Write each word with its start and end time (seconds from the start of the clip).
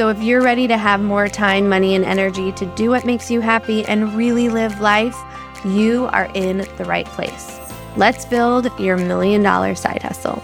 So, 0.00 0.08
if 0.08 0.22
you're 0.22 0.40
ready 0.40 0.66
to 0.66 0.78
have 0.78 1.02
more 1.02 1.28
time, 1.28 1.68
money, 1.68 1.94
and 1.94 2.06
energy 2.06 2.52
to 2.52 2.64
do 2.74 2.88
what 2.88 3.04
makes 3.04 3.30
you 3.30 3.42
happy 3.42 3.84
and 3.84 4.14
really 4.14 4.48
live 4.48 4.80
life, 4.80 5.14
you 5.62 6.06
are 6.06 6.30
in 6.32 6.66
the 6.78 6.86
right 6.86 7.04
place. 7.04 7.60
Let's 7.98 8.24
build 8.24 8.70
your 8.80 8.96
million 8.96 9.42
dollar 9.42 9.74
side 9.74 10.02
hustle. 10.02 10.42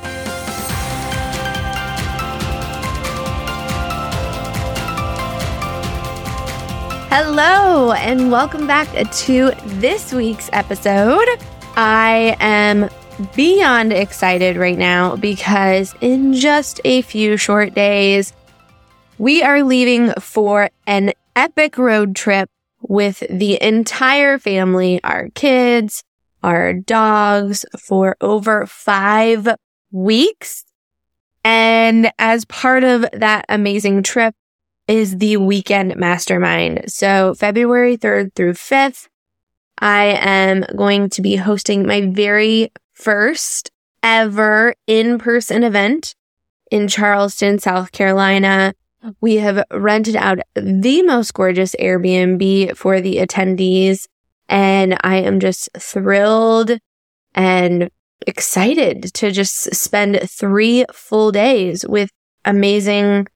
Hello, 7.08 7.92
and 7.92 8.30
welcome 8.30 8.66
back 8.66 8.88
to 9.10 9.52
this 9.64 10.12
week's 10.12 10.50
episode. 10.52 11.28
I 11.78 12.36
am 12.40 12.90
beyond 13.34 13.94
excited 13.94 14.58
right 14.58 14.76
now 14.76 15.16
because 15.16 15.94
in 16.02 16.34
just 16.34 16.78
a 16.84 17.00
few 17.00 17.38
short 17.38 17.72
days, 17.72 18.34
we 19.18 19.42
are 19.42 19.62
leaving 19.62 20.12
for 20.20 20.70
an 20.86 21.12
epic 21.34 21.78
road 21.78 22.14
trip 22.14 22.50
with 22.80 23.22
the 23.30 23.60
entire 23.62 24.38
family, 24.38 25.00
our 25.02 25.28
kids, 25.30 26.04
our 26.42 26.72
dogs 26.72 27.64
for 27.78 28.16
over 28.20 28.66
five 28.66 29.48
weeks. 29.90 30.64
And 31.44 32.10
as 32.18 32.44
part 32.44 32.84
of 32.84 33.06
that 33.12 33.44
amazing 33.48 34.02
trip 34.02 34.34
is 34.88 35.18
the 35.18 35.36
weekend 35.38 35.96
mastermind. 35.96 36.92
So 36.92 37.34
February 37.34 37.96
3rd 37.96 38.34
through 38.34 38.52
5th, 38.52 39.08
I 39.78 40.18
am 40.20 40.64
going 40.76 41.10
to 41.10 41.22
be 41.22 41.36
hosting 41.36 41.86
my 41.86 42.02
very 42.02 42.72
first 42.92 43.70
ever 44.02 44.74
in 44.86 45.18
person 45.18 45.64
event 45.64 46.14
in 46.70 46.88
Charleston, 46.88 47.58
South 47.58 47.92
Carolina. 47.92 48.74
We 49.20 49.36
have 49.36 49.64
rented 49.70 50.16
out 50.16 50.38
the 50.54 51.02
most 51.02 51.32
gorgeous 51.34 51.74
Airbnb 51.80 52.76
for 52.76 53.00
the 53.00 53.16
attendees, 53.16 54.06
and 54.48 54.96
I 55.02 55.16
am 55.16 55.40
just 55.40 55.68
thrilled 55.78 56.78
and 57.34 57.90
excited 58.26 59.14
to 59.14 59.30
just 59.30 59.74
spend 59.74 60.18
three 60.28 60.84
full 60.92 61.32
days 61.32 61.84
with 61.86 62.10
amazing 62.44 63.26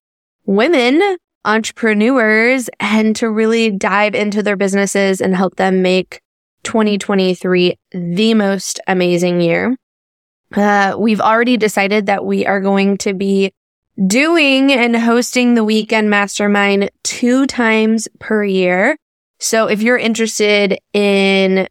women, 0.46 1.16
entrepreneurs, 1.44 2.68
and 2.80 3.14
to 3.16 3.30
really 3.30 3.70
dive 3.70 4.14
into 4.14 4.42
their 4.42 4.56
businesses 4.56 5.20
and 5.20 5.36
help 5.36 5.56
them 5.56 5.82
make 5.82 6.20
2023 6.64 7.78
the 7.92 8.34
most 8.34 8.80
amazing 8.86 9.40
year. 9.40 9.76
Uh, 10.54 10.96
we've 10.98 11.20
already 11.20 11.56
decided 11.56 12.06
that 12.06 12.24
we 12.24 12.44
are 12.46 12.60
going 12.60 12.98
to 12.98 13.14
be 13.14 13.52
doing 14.06 14.72
and 14.72 14.96
hosting 14.96 15.54
the 15.54 15.64
weekend 15.64 16.10
mastermind 16.10 16.90
two 17.02 17.46
times 17.46 18.08
per 18.18 18.44
year. 18.44 18.96
So 19.38 19.66
if 19.66 19.82
you're 19.82 19.98
interested 19.98 20.78
in 20.92 21.68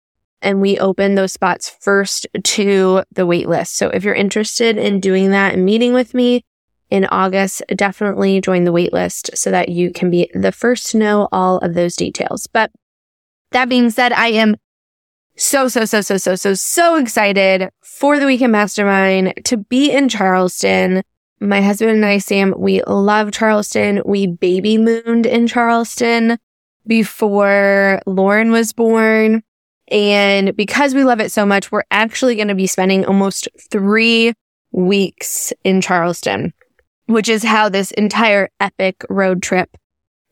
And 0.44 0.62
we 0.62 0.78
open 0.78 1.16
those 1.16 1.32
spots 1.32 1.76
first 1.80 2.28
to 2.44 3.04
the 3.12 3.26
waitlist. 3.26 3.70
So 3.70 3.90
if 3.90 4.04
you're 4.04 4.14
interested 4.14 4.78
in 4.78 5.00
doing 5.00 5.32
that 5.32 5.54
and 5.54 5.66
meeting 5.66 5.94
with 5.94 6.14
me 6.14 6.44
in 6.90 7.06
August, 7.06 7.64
definitely 7.76 8.42
join 8.42 8.66
the 8.66 8.74
waitlist 8.74 9.36
so 9.36 9.50
that 9.50 9.70
you 9.70 9.92
can 9.92 10.12
be 10.12 10.30
the 10.34 10.52
first 10.52 10.92
to 10.92 10.98
know 10.98 11.28
all 11.32 11.58
of 11.60 11.74
those 11.74 11.96
details. 11.96 12.46
But 12.46 12.72
that 13.52 13.70
being 13.70 13.90
said, 13.90 14.12
I 14.12 14.28
am 14.28 14.56
so, 15.36 15.68
so, 15.68 15.86
so, 15.86 16.02
so, 16.02 16.18
so, 16.18 16.36
so, 16.36 16.54
so 16.54 16.96
excited 16.98 17.70
for 17.82 18.20
the 18.20 18.28
weekend 18.28 18.52
mastermind 18.52 19.34
to 19.46 19.58
be 19.58 19.92
in 19.92 20.10
Charleston 20.10 21.04
my 21.44 21.62
husband 21.62 21.92
and 21.92 22.06
I, 22.06 22.20
Sam, 22.20 22.54
we 22.58 22.82
love 22.84 23.32
Charleston. 23.32 24.02
We 24.06 24.28
baby 24.28 24.78
mooned 24.78 25.26
in 25.26 25.48
Charleston 25.48 26.38
before 26.88 28.02
Lauren 28.06 28.52
was 28.52 28.72
born. 28.72 29.44
And 29.90 30.56
because 30.56 30.96
we 30.96 31.04
love 31.04 31.20
it 31.20 31.32
so 31.32 31.46
much, 31.46 31.72
we're 31.72 31.84
actually 31.92 32.36
going 32.36 32.48
to 32.48 32.56
be 32.56 32.68
spending 32.68 33.06
almost 33.06 33.48
three 33.70 34.34
weeks 34.72 35.54
in 35.64 35.82
Charleston, 35.82 36.54
which 37.08 37.30
is 37.30 37.44
how 37.44 37.70
this 37.70 37.92
entire 37.92 38.50
epic 38.60 39.06
road 39.10 39.44
trip 39.44 39.78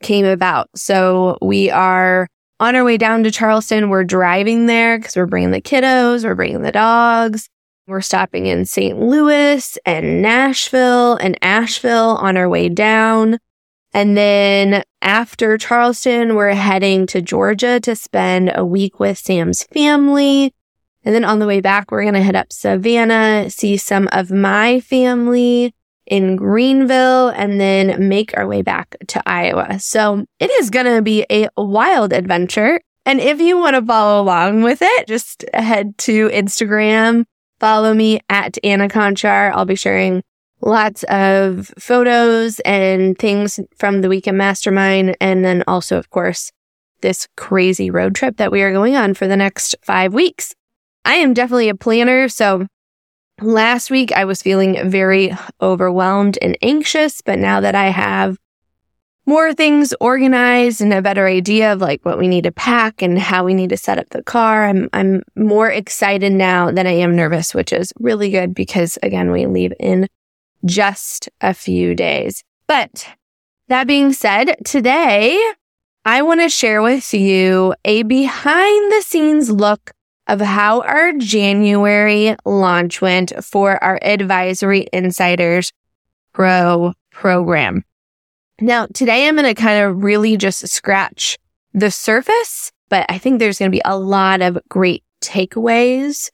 came 0.02 0.24
about. 0.24 0.68
So 0.74 1.38
we 1.40 1.70
are 1.70 2.28
on 2.60 2.76
our 2.76 2.84
way 2.84 2.96
down 2.96 3.22
to 3.24 3.30
Charleston. 3.30 3.88
We're 3.88 4.04
driving 4.04 4.66
there 4.66 4.98
because 4.98 5.16
we're 5.16 5.26
bringing 5.26 5.50
the 5.52 5.60
kiddos, 5.60 6.24
we're 6.24 6.34
bringing 6.34 6.62
the 6.62 6.72
dogs. 6.72 7.48
We're 7.88 8.00
stopping 8.00 8.46
in 8.46 8.64
St. 8.64 8.96
Louis 8.98 9.76
and 9.84 10.22
Nashville 10.22 11.16
and 11.16 11.36
Asheville 11.42 12.16
on 12.16 12.36
our 12.36 12.48
way 12.48 12.68
down. 12.68 13.38
And 13.92 14.16
then 14.16 14.82
after 15.00 15.58
Charleston, 15.58 16.34
we're 16.34 16.54
heading 16.54 17.06
to 17.08 17.20
Georgia 17.20 17.80
to 17.80 17.94
spend 17.94 18.52
a 18.54 18.64
week 18.64 18.98
with 18.98 19.18
Sam's 19.18 19.64
family. 19.64 20.54
And 21.04 21.14
then 21.14 21.24
on 21.24 21.40
the 21.40 21.46
way 21.46 21.60
back, 21.60 21.90
we're 21.90 22.02
going 22.02 22.14
to 22.14 22.22
head 22.22 22.36
up 22.36 22.52
Savannah, 22.52 23.50
see 23.50 23.76
some 23.76 24.08
of 24.12 24.30
my 24.30 24.80
family 24.80 25.74
in 26.06 26.36
Greenville, 26.36 27.28
and 27.30 27.60
then 27.60 28.08
make 28.08 28.36
our 28.36 28.46
way 28.46 28.62
back 28.62 28.96
to 29.08 29.22
Iowa. 29.28 29.78
So 29.78 30.24
it 30.38 30.50
is 30.50 30.70
going 30.70 30.86
to 30.86 31.02
be 31.02 31.26
a 31.30 31.48
wild 31.56 32.12
adventure. 32.12 32.80
And 33.04 33.20
if 33.20 33.40
you 33.40 33.58
want 33.58 33.74
to 33.74 33.82
follow 33.84 34.22
along 34.22 34.62
with 34.62 34.78
it, 34.80 35.06
just 35.08 35.44
head 35.52 35.98
to 35.98 36.28
Instagram 36.28 37.24
Follow 37.62 37.94
me 37.94 38.18
at 38.28 38.58
Anna 38.64 38.88
Conchar. 38.88 39.52
I'll 39.52 39.64
be 39.64 39.76
sharing 39.76 40.24
lots 40.62 41.02
of 41.04 41.72
photos 41.78 42.60
and 42.60 43.18
things 43.18 43.60
from 43.76 44.00
the 44.00 44.08
weekend 44.08 44.38
mastermind. 44.38 45.16
And 45.20 45.44
then 45.44 45.64
also, 45.66 45.98
of 45.98 46.10
course, 46.10 46.52
this 47.02 47.28
crazy 47.36 47.90
road 47.90 48.14
trip 48.14 48.36
that 48.36 48.52
we 48.52 48.62
are 48.62 48.72
going 48.72 48.96
on 48.96 49.14
for 49.14 49.26
the 49.26 49.36
next 49.36 49.74
five 49.82 50.14
weeks. 50.14 50.54
I 51.04 51.14
am 51.14 51.34
definitely 51.34 51.68
a 51.68 51.74
planner. 51.74 52.28
So 52.28 52.66
last 53.40 53.90
week 53.90 54.12
I 54.12 54.24
was 54.24 54.40
feeling 54.40 54.88
very 54.88 55.36
overwhelmed 55.60 56.38
and 56.40 56.56
anxious, 56.62 57.20
but 57.20 57.38
now 57.38 57.60
that 57.60 57.74
I 57.74 57.86
have 57.86 58.38
more 59.26 59.54
things 59.54 59.94
organized 60.00 60.80
and 60.80 60.92
a 60.92 61.02
better 61.02 61.26
idea 61.26 61.72
of 61.72 61.80
like 61.80 62.04
what 62.04 62.18
we 62.18 62.26
need 62.26 62.44
to 62.44 62.52
pack 62.52 63.02
and 63.02 63.18
how 63.18 63.44
we 63.44 63.54
need 63.54 63.70
to 63.70 63.76
set 63.76 63.98
up 63.98 64.08
the 64.10 64.22
car. 64.22 64.64
I'm 64.66 64.88
I'm 64.92 65.22
more 65.36 65.70
excited 65.70 66.32
now 66.32 66.70
than 66.72 66.86
I 66.86 66.92
am 66.92 67.14
nervous, 67.14 67.54
which 67.54 67.72
is 67.72 67.92
really 68.00 68.30
good 68.30 68.54
because 68.54 68.98
again, 69.02 69.30
we 69.30 69.46
leave 69.46 69.72
in 69.78 70.08
just 70.64 71.28
a 71.40 71.54
few 71.54 71.94
days. 71.94 72.42
But 72.66 73.06
that 73.68 73.86
being 73.86 74.12
said, 74.12 74.56
today 74.64 75.40
I 76.04 76.22
want 76.22 76.40
to 76.40 76.48
share 76.48 76.82
with 76.82 77.14
you 77.14 77.74
a 77.84 78.02
behind 78.02 78.92
the 78.92 79.02
scenes 79.02 79.50
look 79.50 79.92
of 80.26 80.40
how 80.40 80.80
our 80.82 81.12
January 81.12 82.36
launch 82.44 83.00
went 83.00 83.32
for 83.44 83.82
our 83.82 83.98
Advisory 84.02 84.86
Insiders 84.92 85.72
Pro 86.32 86.92
program. 87.10 87.84
Now, 88.60 88.86
today 88.86 89.26
I'm 89.26 89.36
going 89.36 89.52
to 89.52 89.60
kind 89.60 89.84
of 89.84 90.02
really 90.02 90.36
just 90.36 90.66
scratch 90.68 91.38
the 91.72 91.90
surface, 91.90 92.70
but 92.88 93.06
I 93.08 93.18
think 93.18 93.38
there's 93.38 93.58
going 93.58 93.70
to 93.70 93.76
be 93.76 93.82
a 93.84 93.98
lot 93.98 94.40
of 94.40 94.58
great 94.68 95.02
takeaways 95.20 96.30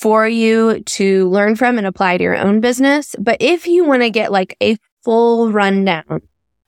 for 0.00 0.26
you 0.26 0.80
to 0.84 1.28
learn 1.28 1.54
from 1.56 1.76
and 1.76 1.86
apply 1.86 2.16
to 2.16 2.24
your 2.24 2.36
own 2.36 2.60
business. 2.60 3.14
But 3.18 3.36
if 3.38 3.66
you 3.66 3.84
want 3.84 4.00
to 4.00 4.08
get 4.08 4.32
like 4.32 4.56
a 4.62 4.78
full 5.04 5.52
rundown 5.52 6.22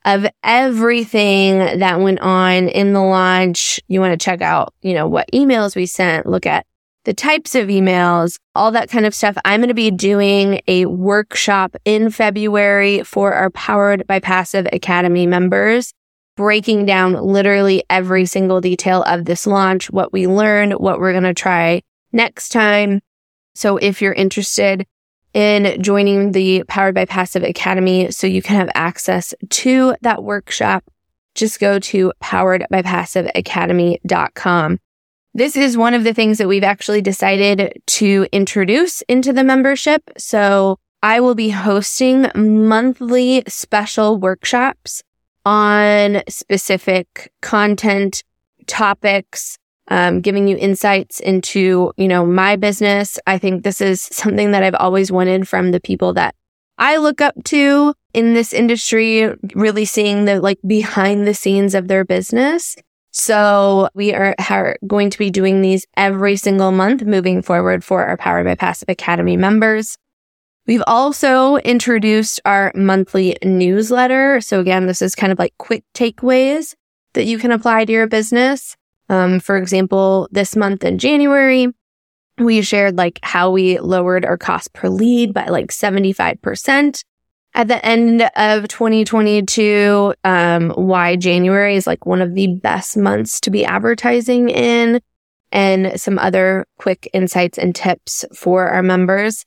of 0.04 0.26
everything 0.44 1.58
that 1.58 2.00
went 2.00 2.20
on 2.20 2.68
in 2.68 2.92
the 2.92 3.00
launch, 3.00 3.80
you 3.88 4.00
want 4.00 4.12
to 4.12 4.22
check 4.22 4.42
out, 4.42 4.74
you 4.82 4.92
know, 4.92 5.08
what 5.08 5.30
emails 5.32 5.74
we 5.74 5.86
sent, 5.86 6.26
look 6.26 6.44
at 6.44 6.66
the 7.04 7.14
types 7.14 7.54
of 7.54 7.68
emails, 7.68 8.38
all 8.54 8.70
that 8.72 8.90
kind 8.90 9.06
of 9.06 9.14
stuff. 9.14 9.38
I'm 9.46 9.60
going 9.60 9.68
to 9.68 9.74
be 9.74 9.90
doing 9.90 10.60
a 10.68 10.84
workshop 10.84 11.74
in 11.86 12.10
February 12.10 13.02
for 13.02 13.32
our 13.32 13.48
Powered 13.48 14.06
by 14.06 14.20
Passive 14.20 14.66
Academy 14.74 15.26
members, 15.26 15.94
breaking 16.36 16.84
down 16.84 17.14
literally 17.14 17.82
every 17.88 18.26
single 18.26 18.60
detail 18.60 19.02
of 19.04 19.24
this 19.24 19.46
launch, 19.46 19.90
what 19.90 20.12
we 20.12 20.26
learned, 20.26 20.74
what 20.74 21.00
we're 21.00 21.12
going 21.12 21.24
to 21.24 21.32
try 21.32 21.80
next 22.12 22.50
time. 22.50 23.00
So 23.54 23.76
if 23.76 24.02
you're 24.02 24.12
interested 24.12 24.86
in 25.34 25.82
joining 25.82 26.32
the 26.32 26.64
Powered 26.68 26.94
by 26.94 27.04
Passive 27.04 27.42
Academy 27.42 28.10
so 28.10 28.26
you 28.26 28.40
can 28.42 28.56
have 28.56 28.70
access 28.74 29.34
to 29.50 29.94
that 30.02 30.22
workshop, 30.22 30.84
just 31.34 31.60
go 31.60 31.78
to 31.78 32.12
poweredbypassiveacademy.com. 32.22 34.78
This 35.34 35.56
is 35.56 35.78
one 35.78 35.94
of 35.94 36.04
the 36.04 36.12
things 36.12 36.36
that 36.38 36.48
we've 36.48 36.62
actually 36.62 37.00
decided 37.00 37.80
to 37.86 38.26
introduce 38.32 39.00
into 39.02 39.32
the 39.32 39.42
membership. 39.42 40.02
So 40.18 40.78
I 41.02 41.20
will 41.20 41.34
be 41.34 41.48
hosting 41.48 42.26
monthly 42.34 43.42
special 43.48 44.18
workshops 44.18 45.02
on 45.46 46.22
specific 46.28 47.32
content 47.40 48.22
topics, 48.66 49.56
um, 49.92 50.22
giving 50.22 50.48
you 50.48 50.56
insights 50.56 51.20
into, 51.20 51.92
you 51.98 52.08
know, 52.08 52.24
my 52.24 52.56
business. 52.56 53.18
I 53.26 53.36
think 53.36 53.62
this 53.62 53.82
is 53.82 54.00
something 54.00 54.52
that 54.52 54.62
I've 54.62 54.74
always 54.74 55.12
wanted 55.12 55.46
from 55.46 55.70
the 55.70 55.80
people 55.80 56.14
that 56.14 56.34
I 56.78 56.96
look 56.96 57.20
up 57.20 57.34
to 57.44 57.92
in 58.14 58.32
this 58.32 58.54
industry, 58.54 59.30
really 59.54 59.84
seeing 59.84 60.24
the 60.24 60.40
like 60.40 60.58
behind 60.66 61.26
the 61.26 61.34
scenes 61.34 61.74
of 61.74 61.88
their 61.88 62.06
business. 62.06 62.74
So 63.10 63.90
we 63.94 64.14
are, 64.14 64.34
are, 64.48 64.78
going 64.86 65.10
to 65.10 65.18
be 65.18 65.28
doing 65.30 65.60
these 65.60 65.84
every 65.94 66.36
single 66.36 66.72
month 66.72 67.02
moving 67.02 67.42
forward 67.42 67.84
for 67.84 68.02
our 68.06 68.16
Powered 68.16 68.46
by 68.46 68.54
Passive 68.54 68.88
Academy 68.88 69.36
members. 69.36 69.98
We've 70.66 70.82
also 70.86 71.56
introduced 71.56 72.40
our 72.46 72.72
monthly 72.74 73.36
newsletter. 73.44 74.40
So 74.40 74.58
again, 74.58 74.86
this 74.86 75.02
is 75.02 75.14
kind 75.14 75.32
of 75.32 75.38
like 75.38 75.52
quick 75.58 75.84
takeaways 75.92 76.74
that 77.12 77.26
you 77.26 77.36
can 77.36 77.52
apply 77.52 77.84
to 77.84 77.92
your 77.92 78.06
business. 78.06 78.74
Um, 79.08 79.40
for 79.40 79.56
example, 79.56 80.28
this 80.30 80.56
month 80.56 80.84
in 80.84 80.98
January, 80.98 81.68
we 82.38 82.62
shared 82.62 82.96
like 82.96 83.18
how 83.22 83.50
we 83.50 83.78
lowered 83.78 84.24
our 84.24 84.38
cost 84.38 84.72
per 84.72 84.88
lead 84.88 85.34
by 85.34 85.46
like 85.46 85.68
75% 85.68 87.02
at 87.54 87.68
the 87.68 87.84
end 87.84 88.22
of 88.36 88.68
2022, 88.68 90.14
um, 90.24 90.70
why 90.70 91.16
January 91.16 91.76
is 91.76 91.86
like 91.86 92.06
one 92.06 92.22
of 92.22 92.34
the 92.34 92.46
best 92.46 92.96
months 92.96 93.40
to 93.40 93.50
be 93.50 93.64
advertising 93.64 94.48
in 94.48 95.00
and 95.50 96.00
some 96.00 96.18
other 96.18 96.66
quick 96.78 97.10
insights 97.12 97.58
and 97.58 97.74
tips 97.74 98.24
for 98.34 98.68
our 98.68 98.82
members. 98.82 99.44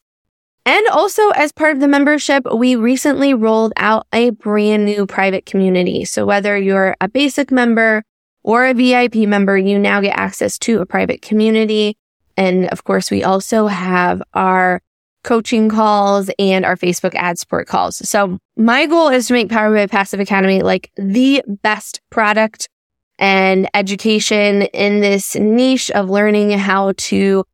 And 0.68 0.88
also 0.88 1.30
as 1.31 1.51
part 1.51 1.74
of 1.74 1.80
the 1.80 1.88
membership, 1.88 2.44
we 2.56 2.75
recently 2.75 3.34
rolled 3.34 3.74
out 3.78 4.06
a 4.13 4.31
brand 4.31 4.86
new 4.86 5.08
private 5.08 5.46
community. 5.46 6.06
So 6.06 6.25
whether 6.25 6.58
you're 6.58 6.96
a 7.01 7.08
basic 7.08 7.51
member 7.51 8.04
or 8.45 8.63
a 8.68 8.75
VIP 8.75 9.15
member, 9.27 9.57
you 9.57 9.80
now 9.80 10.00
get 10.01 10.15
access 10.15 10.59
to 10.59 10.80
a 10.80 10.86
private 10.86 11.24
community. 11.24 11.97
And 12.38 12.68
of 12.68 12.83
course, 12.83 13.09
we 13.09 13.24
also 13.24 13.65
have 13.65 14.21
our 14.36 14.81
coaching 15.24 15.68
calls 15.68 16.30
and 16.38 16.63
our 16.63 16.75
Facebook 16.75 17.15
ad 17.15 17.39
support 17.39 17.68
calls. 17.68 18.07
So 18.07 18.38
my 18.56 18.86
goal 18.86 19.07
is 19.09 19.27
to 19.27 19.33
make 19.33 19.50
Power 19.50 19.74
by 19.74 19.88
Passive 19.88 20.19
Academy 20.19 20.62
like 20.62 20.92
the 20.95 21.44
best 21.63 22.01
product 22.12 22.69
and 23.18 23.68
education 23.74 24.62
in 24.62 25.00
this 25.00 25.33
niche 25.36 25.89
of 25.89 26.12
learning 26.12 26.51
how 26.51 26.94
to 26.98 27.45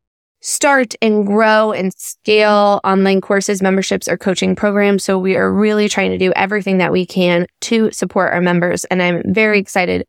start 0.42 0.94
and 1.02 1.26
grow 1.26 1.72
and 1.72 1.94
scale 1.94 2.82
online 2.84 3.22
courses, 3.22 3.62
memberships, 3.62 4.10
or 4.10 4.18
coaching 4.18 4.58
programs. 4.58 5.06
So 5.06 5.18
we 5.18 5.38
are 5.38 5.54
really 5.54 5.88
trying 5.88 6.12
to 6.12 6.18
do 6.18 6.34
everything 6.36 6.80
that 6.80 6.92
we 6.92 7.06
can 7.06 7.46
to 7.62 7.92
support 7.92 8.34
our 8.34 8.42
members. 8.42 8.84
And 8.86 9.02
I'm 9.02 9.22
very 9.34 9.60
excited 9.60 10.06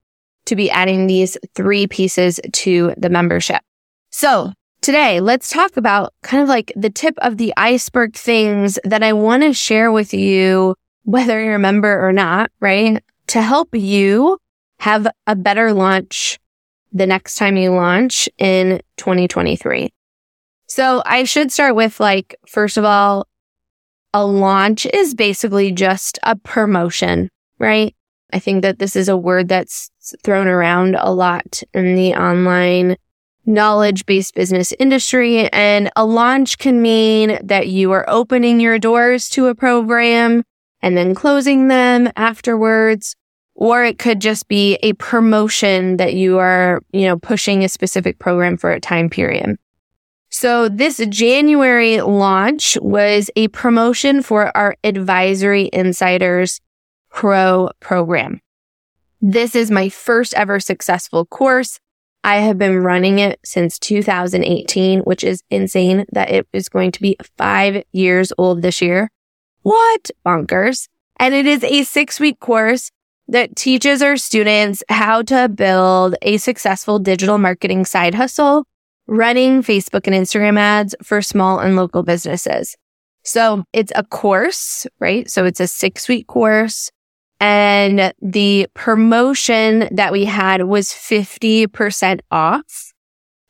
to 0.47 0.56
be 0.56 0.71
adding 0.71 1.06
these 1.06 1.37
three 1.55 1.87
pieces 1.87 2.41
to 2.53 2.94
the 2.97 3.11
membership. 3.11 3.62
So 4.11 4.53
Today, 4.83 5.21
let's 5.21 5.49
talk 5.49 5.77
about 5.77 6.12
kind 6.25 6.43
of 6.43 6.49
like 6.49 6.73
the 6.75 6.91
tip 6.91 7.15
of 7.19 7.37
the 7.37 7.55
iceberg 7.56 8.17
things 8.17 8.81
that 8.83 9.00
I 9.00 9.12
want 9.12 9.44
to 9.44 9.53
share 9.53 9.93
with 9.93 10.12
you, 10.12 10.75
whether 11.05 11.41
you're 11.41 11.55
a 11.55 11.61
member 11.61 12.05
or 12.05 12.12
not, 12.12 12.50
right? 12.59 13.00
To 13.29 13.43
help 13.43 13.77
you 13.77 14.39
have 14.81 15.06
a 15.29 15.37
better 15.37 15.73
launch 15.73 16.41
the 16.91 17.06
next 17.06 17.37
time 17.37 17.56
you 17.56 17.71
launch 17.71 18.29
in 18.38 18.81
2023. 18.97 19.95
So 20.67 21.00
I 21.06 21.23
should 21.23 21.53
start 21.53 21.77
with 21.77 22.00
like, 22.00 22.35
first 22.49 22.77
of 22.77 22.85
all, 22.85 23.29
a 24.12 24.27
launch 24.27 24.85
is 24.87 25.15
basically 25.15 25.71
just 25.71 26.19
a 26.25 26.35
promotion, 26.35 27.31
right? 27.61 27.95
I 28.33 28.41
think 28.41 28.62
that 28.62 28.81
this 28.81 28.97
is 28.97 29.09
a 29.09 29.17
word 29.17 29.47
that's 29.47 29.92
thrown 30.22 30.46
around 30.46 30.96
a 30.99 31.12
lot 31.12 31.62
in 31.75 31.94
the 31.94 32.14
online 32.14 32.96
knowledge 33.44 34.06
based 34.06 34.34
business 34.34 34.72
industry. 34.78 35.49
And 35.50 35.90
a 35.96 36.04
launch 36.04 36.58
can 36.58 36.81
mean 36.82 37.38
that 37.43 37.69
you 37.69 37.93
are 37.93 38.04
opening 38.08 38.60
your 38.60 38.78
doors 38.78 39.28
to 39.31 39.46
a 39.46 39.54
program 39.54 40.44
and 40.81 40.96
then 40.96 41.14
closing 41.14 41.69
them 41.69 42.10
afterwards. 42.16 43.16
Or 43.54 43.84
it 43.84 43.99
could 43.99 44.20
just 44.20 44.49
be 44.49 44.76
a 44.82 44.94
promotion 44.94 45.99
that 45.99 46.14
you 46.14 46.38
are, 46.38 46.81
you 46.93 47.02
know, 47.02 47.19
pushing 47.19 47.62
a 47.62 47.69
specific 47.69 48.19
program 48.19 48.56
for 48.56 48.72
a 48.72 48.81
time 48.81 49.10
period. 49.10 49.56
So 50.31 50.70
this 50.70 50.96
January 51.10 52.00
launch 52.00 52.78
was 52.81 53.31
a 53.37 53.49
promotion 53.49 54.22
for 54.22 54.56
our 54.56 54.75
advisory 54.82 55.69
insiders 55.75 56.60
pro 57.10 57.69
program. 57.81 58.40
This 59.25 59.55
is 59.55 59.71
my 59.71 59.89
first 59.89 60.35
ever 60.35 60.59
successful 60.59 61.25
course. 61.25 61.79
I 62.25 62.39
have 62.39 62.59
been 62.59 62.83
running 62.83 63.21
it 63.21 63.39
since 63.45 63.79
2018, 63.79 65.03
which 65.03 65.23
is 65.23 65.45
insane 65.49 66.07
that 66.11 66.29
it 66.29 66.49
is 66.53 66.69
going 66.69 66.91
to 66.91 67.01
be 67.01 67.17
five 67.39 67.85
years 67.93 68.33
old 68.37 68.63
this 68.63 68.83
year. 68.83 69.13
What? 69.63 70.11
Bonkers. 70.27 70.89
And 71.21 71.35
it 71.35 71.47
is 71.47 71.63
a 71.63 71.85
six 71.85 72.19
week 72.19 72.41
course 72.41 72.91
that 73.29 73.55
teaches 73.55 74.03
our 74.03 74.17
students 74.17 74.83
how 74.89 75.23
to 75.23 75.49
build 75.49 76.17
a 76.23 76.37
successful 76.39 76.99
digital 76.99 77.39
marketing 77.39 77.85
side 77.85 78.17
hustle, 78.17 78.65
running 79.07 79.63
Facebook 79.63 80.09
and 80.09 80.17
Instagram 80.17 80.59
ads 80.59 80.97
for 81.01 81.23
small 81.23 81.61
and 81.61 81.77
local 81.77 82.03
businesses. 82.03 82.76
So 83.23 83.62
it's 83.73 83.93
a 83.95 84.02
course, 84.02 84.85
right? 84.99 85.31
So 85.31 85.45
it's 85.45 85.61
a 85.61 85.69
six 85.69 86.09
week 86.09 86.26
course. 86.26 86.91
And 87.42 88.14
the 88.22 88.68
promotion 88.72 89.88
that 89.90 90.12
we 90.12 90.26
had 90.26 90.62
was 90.62 90.90
50% 90.90 92.20
off 92.30 92.92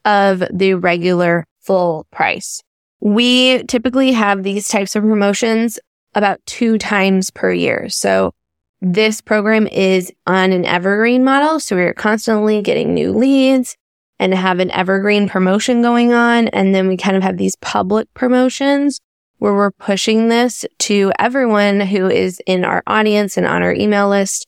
of 0.06 0.42
the 0.50 0.72
regular 0.72 1.46
full 1.60 2.06
price. 2.10 2.62
We 3.00 3.64
typically 3.64 4.12
have 4.12 4.44
these 4.44 4.66
types 4.68 4.96
of 4.96 5.02
promotions 5.02 5.78
about 6.14 6.40
two 6.46 6.78
times 6.78 7.28
per 7.28 7.52
year. 7.52 7.90
So 7.90 8.32
this 8.80 9.20
program 9.20 9.66
is 9.66 10.10
on 10.26 10.52
an 10.52 10.64
evergreen 10.64 11.22
model. 11.22 11.60
So 11.60 11.76
we're 11.76 11.92
constantly 11.92 12.62
getting 12.62 12.94
new 12.94 13.12
leads 13.12 13.76
and 14.18 14.32
have 14.32 14.58
an 14.58 14.70
evergreen 14.70 15.28
promotion 15.28 15.82
going 15.82 16.14
on. 16.14 16.48
And 16.48 16.74
then 16.74 16.88
we 16.88 16.96
kind 16.96 17.14
of 17.14 17.22
have 17.22 17.36
these 17.36 17.56
public 17.56 18.08
promotions 18.14 19.00
where 19.42 19.54
we're 19.54 19.72
pushing 19.72 20.28
this 20.28 20.64
to 20.78 21.10
everyone 21.18 21.80
who 21.80 22.08
is 22.08 22.40
in 22.46 22.64
our 22.64 22.80
audience 22.86 23.36
and 23.36 23.44
on 23.44 23.60
our 23.60 23.74
email 23.74 24.08
list 24.08 24.46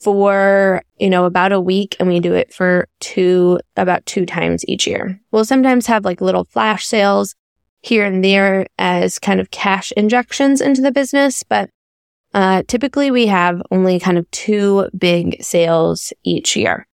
for, 0.00 0.82
you 0.98 1.08
know, 1.08 1.24
about 1.24 1.52
a 1.52 1.60
week 1.60 1.94
and 2.00 2.08
we 2.08 2.18
do 2.18 2.34
it 2.34 2.52
for 2.52 2.88
two, 2.98 3.60
about 3.76 4.04
two 4.06 4.26
times 4.26 4.64
each 4.66 4.88
year. 4.88 5.20
We'll 5.30 5.44
sometimes 5.44 5.86
have 5.86 6.04
like 6.04 6.20
little 6.20 6.42
flash 6.42 6.84
sales 6.84 7.36
here 7.80 8.04
and 8.04 8.24
there 8.24 8.66
as 8.76 9.20
kind 9.20 9.38
of 9.38 9.52
cash 9.52 9.92
injections 9.92 10.60
into 10.60 10.82
the 10.82 10.90
business, 10.90 11.44
but 11.44 11.70
uh, 12.34 12.64
typically 12.66 13.12
we 13.12 13.28
have 13.28 13.62
only 13.70 14.00
kind 14.00 14.18
of 14.18 14.28
two 14.32 14.90
big 14.98 15.44
sales 15.44 16.12
each 16.24 16.56
year. 16.56 16.88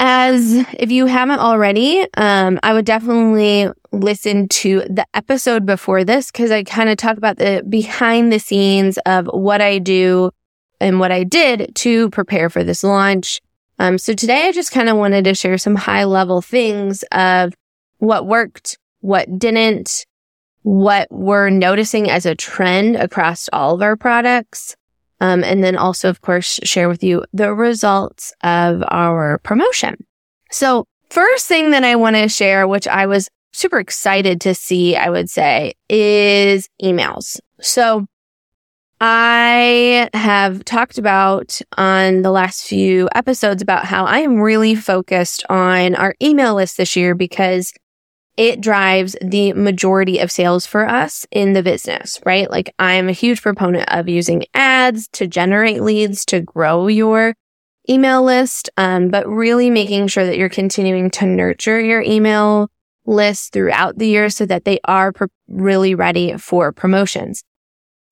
As 0.00 0.64
if 0.78 0.92
you 0.92 1.06
haven't 1.06 1.40
already, 1.40 2.06
um, 2.16 2.60
I 2.62 2.72
would 2.72 2.84
definitely 2.84 3.68
listen 3.90 4.46
to 4.48 4.80
the 4.88 5.04
episode 5.12 5.66
before 5.66 6.04
this 6.04 6.30
because 6.30 6.52
I 6.52 6.62
kind 6.62 6.88
of 6.88 6.96
talk 6.96 7.16
about 7.16 7.38
the 7.38 7.64
behind 7.68 8.32
the 8.32 8.38
scenes 8.38 8.98
of 9.06 9.26
what 9.26 9.60
I 9.60 9.78
do 9.78 10.30
and 10.80 11.00
what 11.00 11.10
I 11.10 11.24
did 11.24 11.74
to 11.76 12.10
prepare 12.10 12.48
for 12.48 12.62
this 12.62 12.84
launch. 12.84 13.40
Um, 13.80 13.98
so 13.98 14.12
today 14.12 14.48
I 14.48 14.52
just 14.52 14.72
kind 14.72 14.88
of 14.88 14.96
wanted 14.96 15.24
to 15.24 15.34
share 15.34 15.58
some 15.58 15.74
high 15.74 16.04
level 16.04 16.42
things 16.42 17.02
of 17.12 17.54
what 17.98 18.26
worked, 18.26 18.78
what 19.00 19.38
didn't, 19.38 20.06
what 20.62 21.08
we're 21.10 21.50
noticing 21.50 22.10
as 22.10 22.26
a 22.26 22.34
trend 22.34 22.96
across 22.96 23.48
all 23.52 23.74
of 23.74 23.82
our 23.82 23.96
products, 23.96 24.76
um, 25.20 25.42
and 25.44 25.62
then 25.62 25.76
also, 25.76 26.08
of 26.08 26.20
course, 26.20 26.60
share 26.62 26.88
with 26.88 27.02
you 27.02 27.24
the 27.32 27.52
results 27.52 28.32
of 28.42 28.82
our 28.88 29.38
promotion. 29.38 29.96
So 30.50 30.86
first 31.10 31.46
thing 31.46 31.70
that 31.72 31.84
I 31.84 31.96
want 31.96 32.16
to 32.16 32.28
share, 32.28 32.66
which 32.66 32.86
I 32.86 33.06
was 33.06 33.28
super 33.52 33.78
excited 33.78 34.40
to 34.42 34.54
see, 34.54 34.96
I 34.96 35.10
would 35.10 35.28
say, 35.28 35.74
is 35.88 36.68
emails. 36.82 37.40
So 37.60 38.06
I 39.00 40.08
have 40.12 40.64
talked 40.64 40.98
about 40.98 41.60
on 41.76 42.22
the 42.22 42.30
last 42.30 42.66
few 42.66 43.08
episodes 43.14 43.62
about 43.62 43.84
how 43.84 44.04
I 44.04 44.18
am 44.18 44.40
really 44.40 44.74
focused 44.74 45.44
on 45.48 45.94
our 45.94 46.14
email 46.22 46.54
list 46.54 46.76
this 46.76 46.96
year 46.96 47.14
because 47.14 47.72
it 48.38 48.60
drives 48.60 49.16
the 49.20 49.52
majority 49.52 50.20
of 50.20 50.30
sales 50.30 50.64
for 50.64 50.88
us 50.88 51.26
in 51.32 51.54
the 51.54 51.62
business, 51.62 52.20
right? 52.24 52.48
Like 52.48 52.72
I'm 52.78 53.08
a 53.08 53.12
huge 53.12 53.42
proponent 53.42 53.92
of 53.92 54.08
using 54.08 54.44
ads 54.54 55.08
to 55.14 55.26
generate 55.26 55.82
leads 55.82 56.24
to 56.26 56.40
grow 56.40 56.86
your 56.86 57.34
email 57.90 58.22
list, 58.22 58.70
um, 58.76 59.08
but 59.08 59.28
really 59.28 59.70
making 59.70 60.06
sure 60.06 60.24
that 60.24 60.38
you're 60.38 60.48
continuing 60.48 61.10
to 61.10 61.26
nurture 61.26 61.80
your 61.80 62.00
email 62.00 62.70
list 63.06 63.52
throughout 63.52 63.98
the 63.98 64.06
year 64.06 64.30
so 64.30 64.46
that 64.46 64.64
they 64.64 64.78
are 64.84 65.10
pr- 65.10 65.24
really 65.48 65.96
ready 65.96 66.36
for 66.36 66.70
promotions. 66.70 67.42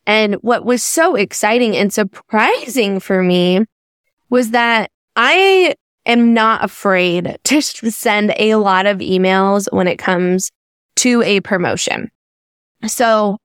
And 0.07 0.35
what 0.37 0.65
was 0.65 0.83
so 0.83 1.15
exciting 1.15 1.77
and 1.77 1.93
surprising 1.93 2.99
for 2.99 3.23
me 3.23 3.61
was 4.29 4.51
that 4.51 4.91
I 5.15 5.77
am 6.07 6.33
not 6.33 6.65
afraid 6.65 7.39
to 7.45 7.61
send 7.63 8.35
a 8.39 8.55
lot 8.57 8.87
of 8.87 8.99
emails 8.99 9.71
when 9.73 9.89
it 9.89 9.99
comes 9.99 10.51
to 10.97 11.23
a 11.23 11.41
promotion. 11.41 12.11
So 12.87 13.39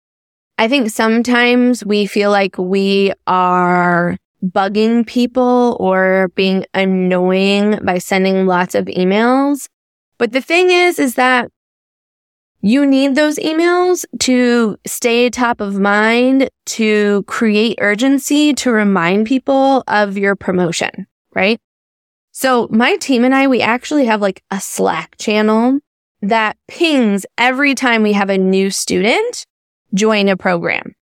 I 0.57 0.67
think 0.67 0.89
sometimes 0.89 1.83
we 1.83 2.05
feel 2.05 2.31
like 2.31 2.57
we 2.57 3.13
are 3.27 4.17
bugging 4.43 5.05
people 5.05 5.77
or 5.79 6.29
being 6.35 6.65
annoying 6.73 7.79
by 7.83 7.97
sending 7.97 8.45
lots 8.45 8.75
of 8.75 8.85
emails. 8.85 9.67
But 10.17 10.31
the 10.31 10.41
thing 10.41 10.71
is, 10.71 10.99
is 10.99 11.15
that 11.15 11.49
you 12.61 12.85
need 12.85 13.15
those 13.15 13.37
emails 13.37 14.05
to 14.19 14.77
stay 14.85 15.29
top 15.29 15.61
of 15.61 15.79
mind, 15.79 16.49
to 16.67 17.23
create 17.23 17.79
urgency, 17.81 18.53
to 18.53 18.71
remind 18.71 19.25
people 19.25 19.83
of 19.87 20.17
your 20.17 20.35
promotion, 20.35 21.07
right? 21.33 21.59
So 22.41 22.67
my 22.71 22.95
team 22.95 23.23
and 23.23 23.35
I, 23.35 23.45
we 23.45 23.61
actually 23.61 24.07
have 24.07 24.19
like 24.19 24.41
a 24.49 24.59
Slack 24.59 25.15
channel 25.19 25.79
that 26.23 26.57
pings 26.67 27.23
every 27.37 27.75
time 27.75 28.01
we 28.01 28.13
have 28.13 28.31
a 28.31 28.37
new 28.39 28.71
student 28.71 29.45
join 29.93 30.27
a 30.27 30.35
program. 30.35 30.95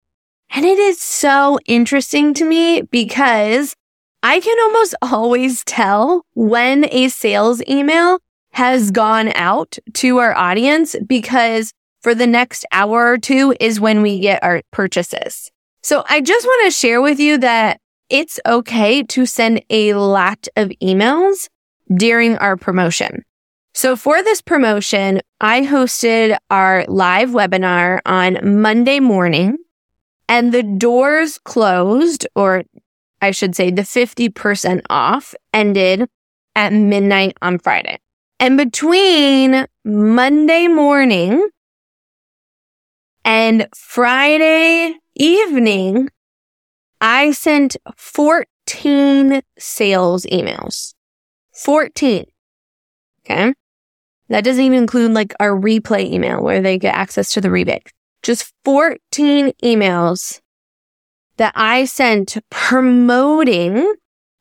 And 0.50 0.66
it 0.66 0.78
is 0.78 1.02
so 1.02 1.58
interesting 1.66 2.34
to 2.34 2.44
me 2.44 2.82
because 2.82 3.74
I 4.22 4.42
can 4.42 4.60
almost 4.60 4.96
always 5.02 5.64
tell 5.64 6.26
when 6.34 6.86
a 6.92 7.08
sales 7.08 7.62
email 7.70 8.20
has 8.52 8.92
gone 8.92 9.32
out 9.34 9.78
to 9.94 10.18
our 10.18 10.36
audience 10.36 10.98
because 11.08 11.72
for 12.02 12.14
the 12.14 12.28
next 12.28 12.66
hour 12.74 13.14
or 13.14 13.18
two 13.18 13.56
is 13.62 13.80
when 13.80 14.02
we 14.02 14.20
get 14.20 14.44
our 14.44 14.62
purchases. 14.72 15.50
So 15.84 16.04
I 16.10 16.20
just 16.20 16.46
want 16.46 16.66
to 16.66 16.78
share 16.78 17.02
with 17.02 17.18
you 17.18 17.38
that 17.38 17.80
it's 18.10 18.40
okay 18.46 19.04
to 19.04 19.26
send 19.26 19.64
a 19.70 19.94
lot 19.94 20.48
of 20.56 20.70
emails 20.82 21.48
during 21.96 22.38
our 22.38 22.58
promotion. 22.58 23.24
So 23.74 23.96
for 23.96 24.22
this 24.24 24.42
promotion, 24.42 25.22
I 25.40 25.62
hosted 25.62 26.38
our 26.50 26.86
live 26.88 27.30
webinar 27.30 28.00
on 28.06 28.62
Monday 28.62 29.00
morning 29.00 29.58
and 30.28 30.54
the 30.54 30.64
doors 30.64 31.40
closed, 31.40 32.28
or 32.36 32.64
I 33.22 33.32
should 33.32 33.56
say 33.56 33.72
the 33.72 33.84
50% 33.84 34.82
off 34.90 35.34
ended 35.54 36.10
at 36.56 36.74
midnight 36.74 37.38
on 37.42 37.60
Friday. 37.60 38.00
And 38.40 38.58
between 38.58 39.66
Monday 39.84 40.68
morning 40.68 41.50
and 43.26 43.68
Friday 43.76 44.96
evening, 45.16 46.10
I 47.02 47.32
sent 47.32 47.78
14 47.96 49.42
sales 49.58 50.26
emails. 50.26 50.94
14. 51.54 52.26
Okay. 53.26 53.54
That 54.30 54.44
doesn't 54.44 54.64
even 54.64 54.80
include 54.80 55.14
like 55.14 55.34
our 55.40 55.52
replay 55.52 56.12
email 56.12 56.42
where 56.42 56.62
they 56.62 56.78
get 56.78 56.96
access 56.96 57.34
to 57.34 57.42
the 57.42 57.50
rebate. 57.50 57.92
Just 58.22 58.54
14 58.66 59.52
emails 59.64 60.42
that 61.38 61.54
I 61.56 61.86
sent 61.86 62.38
promoting 62.50 63.96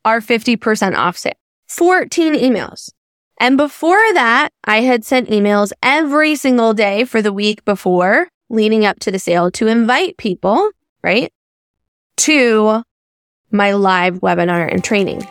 our 0.05 0.21
50% 0.21 0.97
off 0.97 1.17
sale. 1.17 1.33
14 1.69 2.35
emails. 2.35 2.91
And 3.41 3.57
before 3.57 4.12
that, 4.15 4.50
I 4.65 4.81
had 4.81 5.05
sent 5.05 5.29
emails 5.29 5.73
every 5.83 6.35
single 6.35 6.75
day 6.75 7.05
for 7.05 7.23
the 7.23 7.33
week 7.33 7.65
before 7.65 8.29
leading 8.50 8.85
up 8.85 8.99
to 9.00 9.11
the 9.11 9.19
sale 9.19 9.50
to 9.53 9.69
invite 9.69 10.17
people, 10.17 10.71
right? 11.03 11.33
To 12.19 12.83
my 13.53 13.73
live 13.73 14.15
webinar 14.15 14.73
and 14.73 14.83
training. 14.83 15.23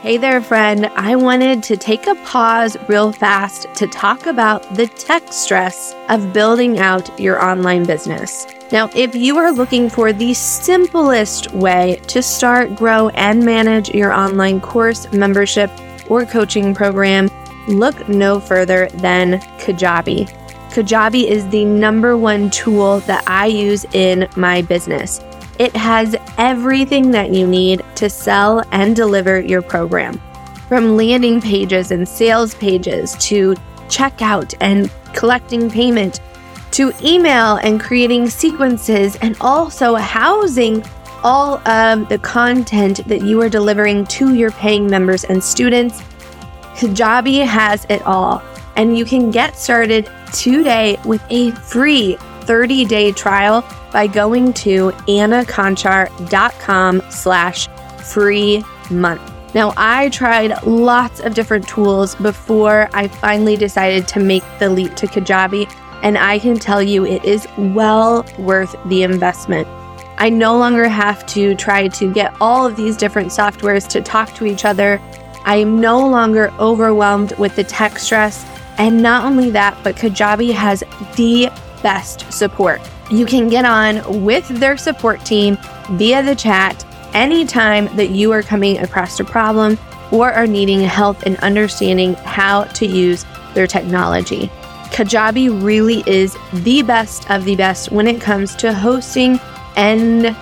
Hey 0.00 0.16
there, 0.16 0.40
friend. 0.42 0.86
I 0.96 1.14
wanted 1.14 1.62
to 1.64 1.76
take 1.76 2.08
a 2.08 2.16
pause 2.24 2.76
real 2.88 3.12
fast 3.12 3.72
to 3.76 3.86
talk 3.86 4.26
about 4.26 4.74
the 4.74 4.88
tech 4.88 5.32
stress 5.32 5.94
of 6.08 6.32
building 6.32 6.80
out 6.80 7.20
your 7.20 7.40
online 7.40 7.84
business. 7.84 8.48
Now, 8.72 8.90
if 8.96 9.14
you 9.14 9.38
are 9.38 9.52
looking 9.52 9.88
for 9.90 10.12
the 10.12 10.34
simplest 10.34 11.52
way 11.52 12.00
to 12.08 12.22
start, 12.22 12.74
grow, 12.74 13.10
and 13.10 13.44
manage 13.44 13.90
your 13.90 14.12
online 14.12 14.60
course, 14.60 15.10
membership, 15.12 15.70
or 16.10 16.26
coaching 16.26 16.74
program, 16.74 17.30
look 17.68 18.08
no 18.08 18.40
further 18.40 18.88
than 18.94 19.40
Kajabi. 19.60 20.45
Kajabi 20.76 21.24
is 21.24 21.48
the 21.48 21.64
number 21.64 22.18
one 22.18 22.50
tool 22.50 23.00
that 23.00 23.24
I 23.26 23.46
use 23.46 23.86
in 23.94 24.28
my 24.36 24.60
business. 24.60 25.22
It 25.58 25.74
has 25.74 26.14
everything 26.36 27.12
that 27.12 27.32
you 27.32 27.46
need 27.46 27.82
to 27.94 28.10
sell 28.10 28.62
and 28.72 28.94
deliver 28.94 29.40
your 29.40 29.62
program. 29.62 30.20
From 30.68 30.94
landing 30.94 31.40
pages 31.40 31.92
and 31.92 32.06
sales 32.06 32.54
pages 32.56 33.16
to 33.20 33.54
checkout 33.88 34.54
and 34.60 34.92
collecting 35.14 35.70
payment 35.70 36.20
to 36.72 36.92
email 37.02 37.56
and 37.56 37.80
creating 37.80 38.28
sequences 38.28 39.16
and 39.22 39.34
also 39.40 39.94
housing 39.94 40.84
all 41.24 41.56
of 41.66 42.06
the 42.10 42.18
content 42.18 43.02
that 43.08 43.22
you 43.22 43.40
are 43.40 43.48
delivering 43.48 44.04
to 44.08 44.34
your 44.34 44.50
paying 44.50 44.86
members 44.86 45.24
and 45.24 45.42
students. 45.42 46.02
Kajabi 46.74 47.46
has 47.46 47.86
it 47.88 48.02
all, 48.02 48.42
and 48.76 48.96
you 48.96 49.04
can 49.04 49.30
get 49.30 49.56
started 49.56 50.08
today 50.32 50.96
with 51.04 51.22
a 51.30 51.50
free 51.52 52.16
30 52.42 52.84
day 52.84 53.12
trial 53.12 53.64
by 53.92 54.06
going 54.06 54.52
to 54.52 54.90
annaconchar.com 55.08 57.02
slash 57.10 57.68
free 58.04 58.64
month. 58.90 59.32
Now, 59.54 59.72
I 59.76 60.10
tried 60.10 60.62
lots 60.64 61.20
of 61.20 61.34
different 61.34 61.66
tools 61.66 62.14
before 62.16 62.90
I 62.92 63.08
finally 63.08 63.56
decided 63.56 64.06
to 64.08 64.20
make 64.20 64.44
the 64.58 64.68
leap 64.68 64.94
to 64.96 65.06
Kajabi, 65.06 65.72
and 66.02 66.18
I 66.18 66.38
can 66.38 66.58
tell 66.58 66.82
you 66.82 67.06
it 67.06 67.24
is 67.24 67.48
well 67.56 68.26
worth 68.38 68.76
the 68.86 69.02
investment. 69.02 69.66
I 70.18 70.28
no 70.30 70.56
longer 70.56 70.88
have 70.88 71.24
to 71.28 71.54
try 71.54 71.88
to 71.88 72.12
get 72.12 72.34
all 72.40 72.66
of 72.66 72.76
these 72.76 72.96
different 72.96 73.28
softwares 73.28 73.88
to 73.88 74.00
talk 74.00 74.34
to 74.34 74.46
each 74.46 74.64
other. 74.64 75.00
I 75.44 75.56
am 75.56 75.80
no 75.80 76.06
longer 76.06 76.52
overwhelmed 76.58 77.32
with 77.38 77.56
the 77.56 77.64
tech 77.64 77.98
stress. 77.98 78.44
And 78.78 79.02
not 79.02 79.24
only 79.24 79.50
that, 79.50 79.78
but 79.82 79.96
Kajabi 79.96 80.52
has 80.52 80.82
the 81.16 81.50
best 81.82 82.30
support. 82.32 82.80
You 83.10 83.24
can 83.24 83.48
get 83.48 83.64
on 83.64 84.24
with 84.24 84.46
their 84.48 84.76
support 84.76 85.24
team 85.24 85.56
via 85.92 86.22
the 86.22 86.34
chat 86.34 86.84
anytime 87.14 87.94
that 87.96 88.10
you 88.10 88.32
are 88.32 88.42
coming 88.42 88.78
across 88.78 89.18
a 89.20 89.24
problem 89.24 89.78
or 90.12 90.32
are 90.32 90.46
needing 90.46 90.80
help 90.80 91.22
in 91.24 91.36
understanding 91.36 92.14
how 92.14 92.64
to 92.64 92.86
use 92.86 93.24
their 93.54 93.66
technology. 93.66 94.50
Kajabi 94.90 95.62
really 95.62 96.02
is 96.06 96.36
the 96.52 96.82
best 96.82 97.30
of 97.30 97.44
the 97.44 97.56
best 97.56 97.90
when 97.90 98.06
it 98.06 98.20
comes 98.20 98.54
to 98.56 98.72
hosting 98.72 99.40
and 99.76 100.36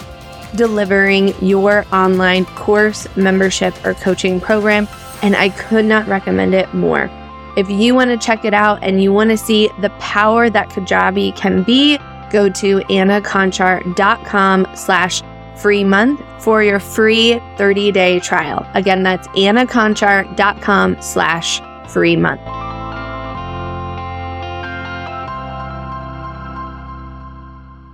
delivering 0.56 1.34
your 1.42 1.84
online 1.92 2.44
course, 2.44 3.06
membership, 3.16 3.74
or 3.84 3.94
coaching 3.94 4.40
program. 4.40 4.86
And 5.22 5.34
I 5.34 5.48
could 5.48 5.84
not 5.84 6.06
recommend 6.06 6.54
it 6.54 6.72
more. 6.74 7.10
If 7.56 7.70
you 7.70 7.94
want 7.94 8.10
to 8.10 8.16
check 8.16 8.44
it 8.44 8.52
out 8.52 8.82
and 8.82 9.02
you 9.02 9.12
want 9.12 9.30
to 9.30 9.36
see 9.36 9.70
the 9.80 9.90
power 10.00 10.50
that 10.50 10.70
Kajabi 10.70 11.36
can 11.36 11.62
be, 11.62 11.98
go 12.30 12.48
to 12.48 12.80
annaconchar.com 12.80 14.66
slash 14.74 15.22
free 15.56 15.84
month 15.84 16.20
for 16.42 16.64
your 16.64 16.80
free 16.80 17.40
30 17.56 17.92
day 17.92 18.18
trial. 18.20 18.66
Again, 18.74 19.04
that's 19.04 19.28
annaconchar.com 19.28 21.00
slash 21.00 21.60
free 21.88 22.16
month. 22.16 22.40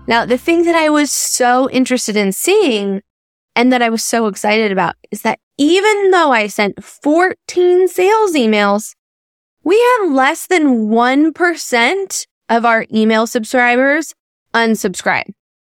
Now, 0.06 0.24
the 0.26 0.38
thing 0.38 0.64
that 0.64 0.74
I 0.74 0.88
was 0.88 1.12
so 1.12 1.70
interested 1.70 2.16
in 2.16 2.32
seeing 2.32 3.02
and 3.54 3.72
that 3.72 3.82
I 3.82 3.90
was 3.90 4.02
so 4.02 4.26
excited 4.26 4.72
about 4.72 4.96
is 5.10 5.22
that 5.22 5.38
even 5.58 6.10
though 6.10 6.32
I 6.32 6.46
sent 6.46 6.82
14 6.82 7.86
sales 7.88 8.32
emails, 8.32 8.94
we 9.62 9.78
had 9.78 10.12
less 10.12 10.46
than 10.46 10.88
1% 10.88 12.26
of 12.48 12.64
our 12.64 12.86
email 12.92 13.26
subscribers 13.26 14.14
unsubscribe. 14.54 15.32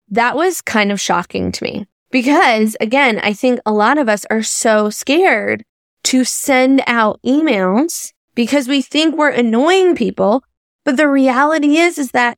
That 0.08 0.36
was 0.36 0.60
kind 0.60 0.90
of 0.90 1.00
shocking 1.00 1.52
to 1.52 1.64
me 1.64 1.86
because 2.10 2.76
again, 2.80 3.18
I 3.22 3.32
think 3.32 3.60
a 3.64 3.72
lot 3.72 3.98
of 3.98 4.08
us 4.08 4.24
are 4.30 4.42
so 4.42 4.90
scared 4.90 5.64
to 6.04 6.24
send 6.24 6.82
out 6.86 7.20
emails 7.24 8.12
because 8.34 8.68
we 8.68 8.82
think 8.82 9.16
we're 9.16 9.30
annoying 9.30 9.94
people. 9.96 10.44
But 10.84 10.96
the 10.96 11.08
reality 11.08 11.76
is, 11.76 11.98
is 11.98 12.10
that 12.10 12.36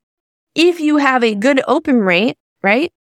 if 0.55 0.81
you 0.81 0.99
have 0.99 1.25
a 1.25 1.35
good 1.35 1.61
open 1.67 2.01
rate, 2.01 2.37
right? 2.63 2.93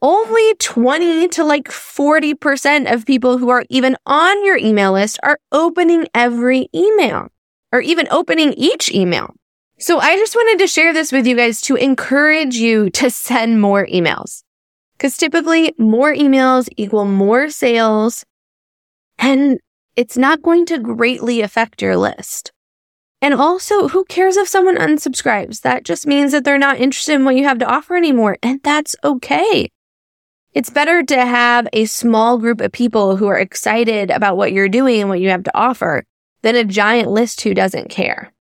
Only 0.00 0.54
20 0.54 1.28
to 1.28 1.44
like 1.44 1.68
40% 1.68 2.92
of 2.92 3.06
people 3.06 3.38
who 3.38 3.48
are 3.48 3.64
even 3.68 3.96
on 4.06 4.44
your 4.44 4.56
email 4.56 4.92
list 4.92 5.18
are 5.22 5.38
opening 5.52 6.06
every 6.14 6.68
email 6.74 7.28
or 7.72 7.80
even 7.80 8.08
opening 8.10 8.52
each 8.54 8.90
email. 8.92 9.34
So 9.78 9.98
I 10.00 10.16
just 10.16 10.34
wanted 10.34 10.58
to 10.60 10.66
share 10.66 10.92
this 10.92 11.12
with 11.12 11.26
you 11.26 11.36
guys 11.36 11.60
to 11.62 11.76
encourage 11.76 12.56
you 12.56 12.90
to 12.90 13.10
send 13.10 13.60
more 13.60 13.86
emails. 13.86 14.42
Cause 14.98 15.16
typically 15.16 15.74
more 15.78 16.12
emails 16.12 16.68
equal 16.76 17.04
more 17.04 17.50
sales 17.50 18.24
and 19.18 19.60
it's 19.96 20.16
not 20.16 20.42
going 20.42 20.66
to 20.66 20.78
greatly 20.78 21.40
affect 21.40 21.82
your 21.82 21.96
list. 21.96 22.52
And 23.20 23.34
also, 23.34 23.88
who 23.88 24.04
cares 24.04 24.36
if 24.36 24.46
someone 24.46 24.76
unsubscribes? 24.76 25.62
That 25.62 25.82
just 25.84 26.06
means 26.06 26.30
that 26.30 26.44
they're 26.44 26.56
not 26.56 26.78
interested 26.78 27.14
in 27.14 27.24
what 27.24 27.34
you 27.34 27.44
have 27.44 27.58
to 27.58 27.66
offer 27.66 27.96
anymore. 27.96 28.36
And 28.42 28.60
that's 28.62 28.94
okay. 29.02 29.70
It's 30.54 30.70
better 30.70 31.02
to 31.02 31.26
have 31.26 31.66
a 31.72 31.86
small 31.86 32.38
group 32.38 32.60
of 32.60 32.70
people 32.70 33.16
who 33.16 33.26
are 33.26 33.38
excited 33.38 34.10
about 34.10 34.36
what 34.36 34.52
you're 34.52 34.68
doing 34.68 35.00
and 35.00 35.08
what 35.08 35.20
you 35.20 35.30
have 35.30 35.42
to 35.44 35.56
offer 35.56 36.04
than 36.42 36.56
a 36.56 36.64
giant 36.64 37.10
list 37.10 37.40
who 37.42 37.54
doesn't 37.54 37.90
care. 37.90 38.32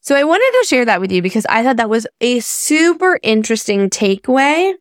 So 0.00 0.14
I 0.14 0.24
wanted 0.24 0.58
to 0.60 0.66
share 0.66 0.84
that 0.84 1.00
with 1.00 1.12
you 1.12 1.22
because 1.22 1.46
I 1.46 1.62
thought 1.62 1.76
that 1.76 1.90
was 1.90 2.06
a 2.20 2.40
super 2.40 3.18
interesting 3.22 3.90
takeaway 3.90 4.74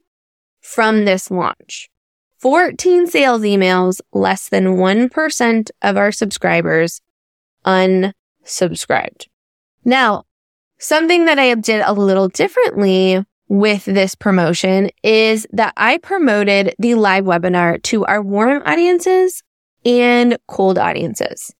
from 0.61 1.05
this 1.05 1.29
launch. 1.29 1.89
14 2.37 3.07
sales 3.07 3.41
emails, 3.41 3.99
less 4.13 4.47
than 4.49 4.77
1% 4.77 5.69
of 5.81 5.97
our 5.97 6.11
subscribers 6.11 7.01
unsubscribed. 7.65 9.27
Now, 9.83 10.25
something 10.77 11.25
that 11.25 11.39
I 11.39 11.53
did 11.55 11.81
a 11.85 11.93
little 11.93 12.27
differently 12.29 13.25
with 13.49 13.85
this 13.85 14.13
promotion 14.13 14.91
is 15.03 15.47
that 15.51 15.73
I 15.77 15.97
promoted 15.97 16.75
the 16.77 16.95
live 16.95 17.25
webinar 17.25 17.81
to 17.83 18.05
our 18.05 18.21
warm 18.21 18.61
audiences 18.65 19.43
and 19.85 20.37
cold 20.47 20.77
audiences. 20.77 21.53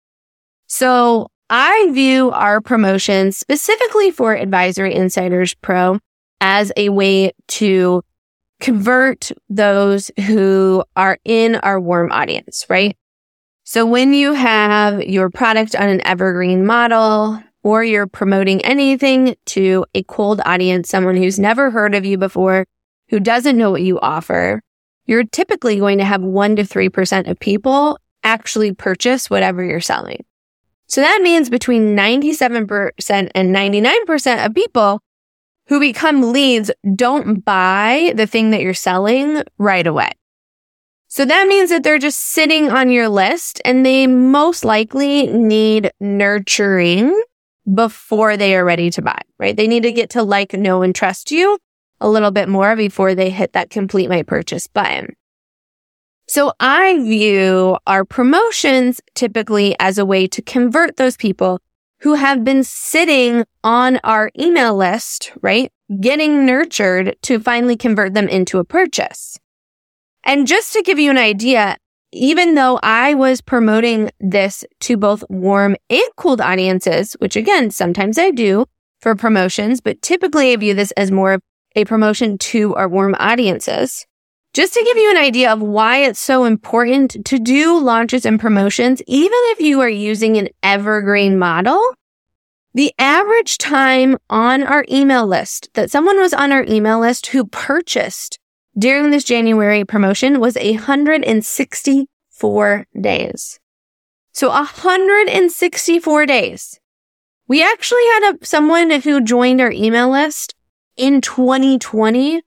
So 0.68 1.28
I 1.50 1.90
view 1.94 2.32
our 2.32 2.60
promotion 2.60 3.32
specifically 3.32 4.12
for 4.12 4.36
Advisory 4.36 4.94
Insiders 4.94 5.54
Pro 5.56 6.00
as 6.42 6.72
a 6.76 6.90
way 6.90 7.32
to 7.48 8.04
convert 8.60 9.32
those 9.50 10.12
who 10.26 10.84
are 10.96 11.18
in 11.24 11.56
our 11.56 11.80
warm 11.80 12.12
audience, 12.12 12.66
right? 12.70 12.98
So 13.64 13.86
when 13.86 14.14
you 14.14 14.34
have 14.34 15.04
your 15.04 15.30
product 15.30 15.76
on 15.76 15.90
an 15.90 16.06
evergreen 16.06 16.66
model 16.66 17.42
or 17.64 17.84
you're 17.84 18.08
promoting 18.08 18.64
anything 18.64 19.36
to 19.48 19.86
a 19.94 20.04
cold 20.04 20.42
audience, 20.46 20.90
someone 20.90 21.18
who's 21.18 21.40
never 21.40 21.70
heard 21.70 21.96
of 21.96 22.06
you 22.06 22.18
before, 22.18 22.66
who 23.10 23.20
doesn't 23.20 23.58
know 23.58 23.72
what 23.72 23.82
you 23.82 24.00
offer, 24.00 24.62
you're 25.06 25.24
typically 25.24 25.78
going 25.78 25.98
to 25.98 26.06
have 26.06 26.22
one 26.22 26.56
to 26.58 26.64
3% 26.64 27.30
of 27.30 27.40
people 27.40 28.00
actually 28.24 28.74
purchase 28.74 29.30
whatever 29.30 29.64
you're 29.64 29.80
selling. 29.80 30.26
So 30.88 31.02
that 31.02 31.22
means 31.22 31.50
between 31.50 31.96
97% 31.96 33.32
and 33.36 33.56
99% 33.56 34.46
of 34.46 34.56
people 34.56 35.02
who 35.68 35.80
become 35.80 36.32
leads 36.32 36.72
don't 36.96 37.44
buy 37.44 38.14
the 38.16 38.28
thing 38.28 38.52
that 38.52 38.62
you're 38.62 38.74
selling 38.74 39.44
right 39.58 39.86
away. 39.86 40.12
So 41.10 41.26
that 41.26 41.48
means 41.48 41.70
that 41.70 41.84
they're 41.84 42.00
just 42.00 42.20
sitting 42.20 42.70
on 42.70 42.90
your 42.90 43.10
list 43.10 43.62
and 43.66 43.86
they 43.86 44.08
most 44.08 44.66
likely 44.66 45.28
need 45.28 45.92
nurturing 46.00 47.22
before 47.74 48.38
they 48.38 48.56
are 48.56 48.64
ready 48.64 48.90
to 48.92 49.02
buy, 49.02 49.22
right? 49.40 49.56
They 49.56 49.68
need 49.68 49.84
to 49.84 49.92
get 49.92 50.10
to 50.12 50.24
like, 50.24 50.54
know, 50.54 50.82
and 50.82 50.96
trust 50.96 51.32
you 51.32 51.58
a 52.00 52.10
little 52.10 52.32
bit 52.32 52.48
more 52.48 52.76
before 52.76 53.16
they 53.16 53.30
hit 53.30 53.54
that 53.54 53.70
complete 53.70 54.10
my 54.10 54.24
purchase 54.24 54.68
button. 54.68 55.16
So 56.28 56.52
I 56.60 56.98
view 57.00 57.78
our 57.88 58.04
promotions 58.04 59.00
typically 59.16 59.76
as 59.80 59.98
a 59.98 60.06
way 60.06 60.28
to 60.28 60.42
convert 60.42 60.98
those 60.98 61.16
people 61.16 61.62
who 62.02 62.16
have 62.16 62.44
been 62.44 62.64
sitting 62.64 63.46
on 63.64 64.00
our 64.04 64.30
email 64.38 64.76
list, 64.76 65.32
right? 65.42 65.72
Getting 66.02 66.46
nurtured 66.46 67.16
to 67.24 67.40
finally 67.40 67.78
convert 67.78 68.14
them 68.14 68.28
into 68.28 68.60
a 68.60 68.66
purchase. 68.66 69.40
And 70.24 70.48
just 70.48 70.74
to 70.74 70.82
give 70.82 71.00
you 71.00 71.10
an 71.12 71.18
idea, 71.18 71.78
even 72.12 72.56
though 72.56 72.80
I 72.84 73.14
was 73.14 73.42
promoting 73.42 74.12
this 74.20 74.66
to 74.82 74.98
both 74.98 75.24
warm 75.30 75.76
and 75.90 76.10
cold 76.18 76.42
audiences, 76.42 77.14
which 77.20 77.36
again, 77.36 77.72
sometimes 77.72 78.18
I 78.18 78.32
do 78.32 78.66
for 79.02 79.16
promotions, 79.16 79.80
but 79.82 80.02
typically 80.02 80.52
I 80.52 80.56
view 80.58 80.74
this 80.74 80.92
as 80.92 81.12
more 81.12 81.34
of 81.34 81.42
a 81.76 81.86
promotion 81.86 82.38
to 82.40 82.74
our 82.76 82.90
warm 82.90 83.16
audiences. 83.20 84.07
Just 84.58 84.74
to 84.74 84.84
give 84.84 84.98
you 84.98 85.10
an 85.12 85.18
idea 85.18 85.54
of 85.54 85.62
why 85.62 85.98
it's 85.98 86.20
so 86.20 86.46
important 86.46 87.24
to 87.28 87.38
do 87.38 87.80
launches 87.80 88.26
and 88.26 88.40
promotions, 88.40 89.04
even 89.06 89.38
if 89.52 89.62
you 89.62 89.80
are 89.82 89.88
using 89.88 90.36
an 90.36 90.50
evergreen 90.64 91.38
model, 91.38 91.94
the 92.74 92.92
average 92.98 93.60
time 93.60 94.18
on 94.32 94.64
our 94.64 94.84
email 94.90 95.28
list 95.28 95.70
that 95.76 95.92
someone 95.92 96.20
was 96.20 96.34
on 96.34 96.52
our 96.52 96.64
email 96.64 97.00
list 97.00 97.28
who 97.28 97.46
purchased 97.46 98.40
during 98.76 99.12
this 99.12 99.24
January 99.24 99.86
promotion 99.86 100.40
was 100.40 100.56
164 100.56 102.88
days. 103.00 103.60
So 104.32 104.50
164 104.50 106.26
days. 106.26 106.80
We 107.48 107.64
actually 107.64 108.06
had 108.06 108.34
a, 108.34 108.44
someone 108.44 108.90
who 108.90 109.22
joined 109.22 109.62
our 109.62 109.72
email 109.72 110.10
list 110.10 110.56
in 110.96 111.22
2020 111.22 112.42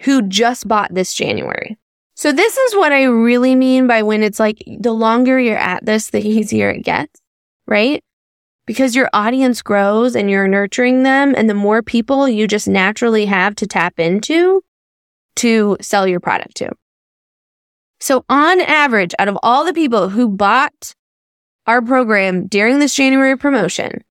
who 0.00 0.22
just 0.22 0.66
bought 0.66 0.92
this 0.94 1.14
January. 1.14 1.78
So 2.14 2.32
this 2.32 2.56
is 2.56 2.76
what 2.76 2.92
I 2.92 3.04
really 3.04 3.54
mean 3.54 3.86
by 3.86 4.02
when 4.02 4.22
it's 4.22 4.40
like 4.40 4.62
the 4.78 4.92
longer 4.92 5.38
you're 5.38 5.56
at 5.56 5.84
this, 5.84 6.10
the 6.10 6.20
easier 6.28 6.70
it 6.70 6.82
gets, 6.82 7.20
right? 7.66 8.02
Because 8.66 8.94
your 8.94 9.08
audience 9.12 9.62
grows 9.62 10.14
and 10.14 10.30
you're 10.30 10.46
nurturing 10.46 11.02
them 11.02 11.34
and 11.36 11.48
the 11.48 11.54
more 11.54 11.82
people 11.82 12.28
you 12.28 12.46
just 12.46 12.68
naturally 12.68 13.26
have 13.26 13.54
to 13.56 13.66
tap 13.66 13.98
into 13.98 14.62
to 15.36 15.76
sell 15.80 16.06
your 16.06 16.20
product 16.20 16.56
to. 16.56 16.70
So 18.00 18.24
on 18.28 18.60
average, 18.60 19.14
out 19.18 19.28
of 19.28 19.38
all 19.42 19.64
the 19.64 19.74
people 19.74 20.08
who 20.08 20.28
bought 20.28 20.94
our 21.66 21.82
program 21.82 22.46
during 22.46 22.78
this 22.78 22.94
January 22.94 23.36
promotion, 23.36 24.04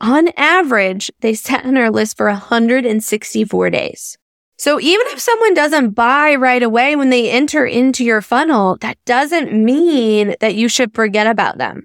on 0.00 0.28
average, 0.36 1.10
they 1.20 1.34
sat 1.34 1.64
on 1.64 1.76
our 1.76 1.90
list 1.90 2.16
for 2.16 2.26
164 2.26 3.70
days. 3.70 4.16
So 4.58 4.80
even 4.80 5.06
if 5.08 5.20
someone 5.20 5.54
doesn't 5.54 5.90
buy 5.90 6.34
right 6.34 6.62
away 6.62 6.96
when 6.96 7.10
they 7.10 7.30
enter 7.30 7.64
into 7.64 8.04
your 8.04 8.20
funnel, 8.20 8.76
that 8.80 8.98
doesn't 9.04 9.52
mean 9.52 10.34
that 10.40 10.56
you 10.56 10.68
should 10.68 10.94
forget 10.94 11.28
about 11.28 11.58
them. 11.58 11.84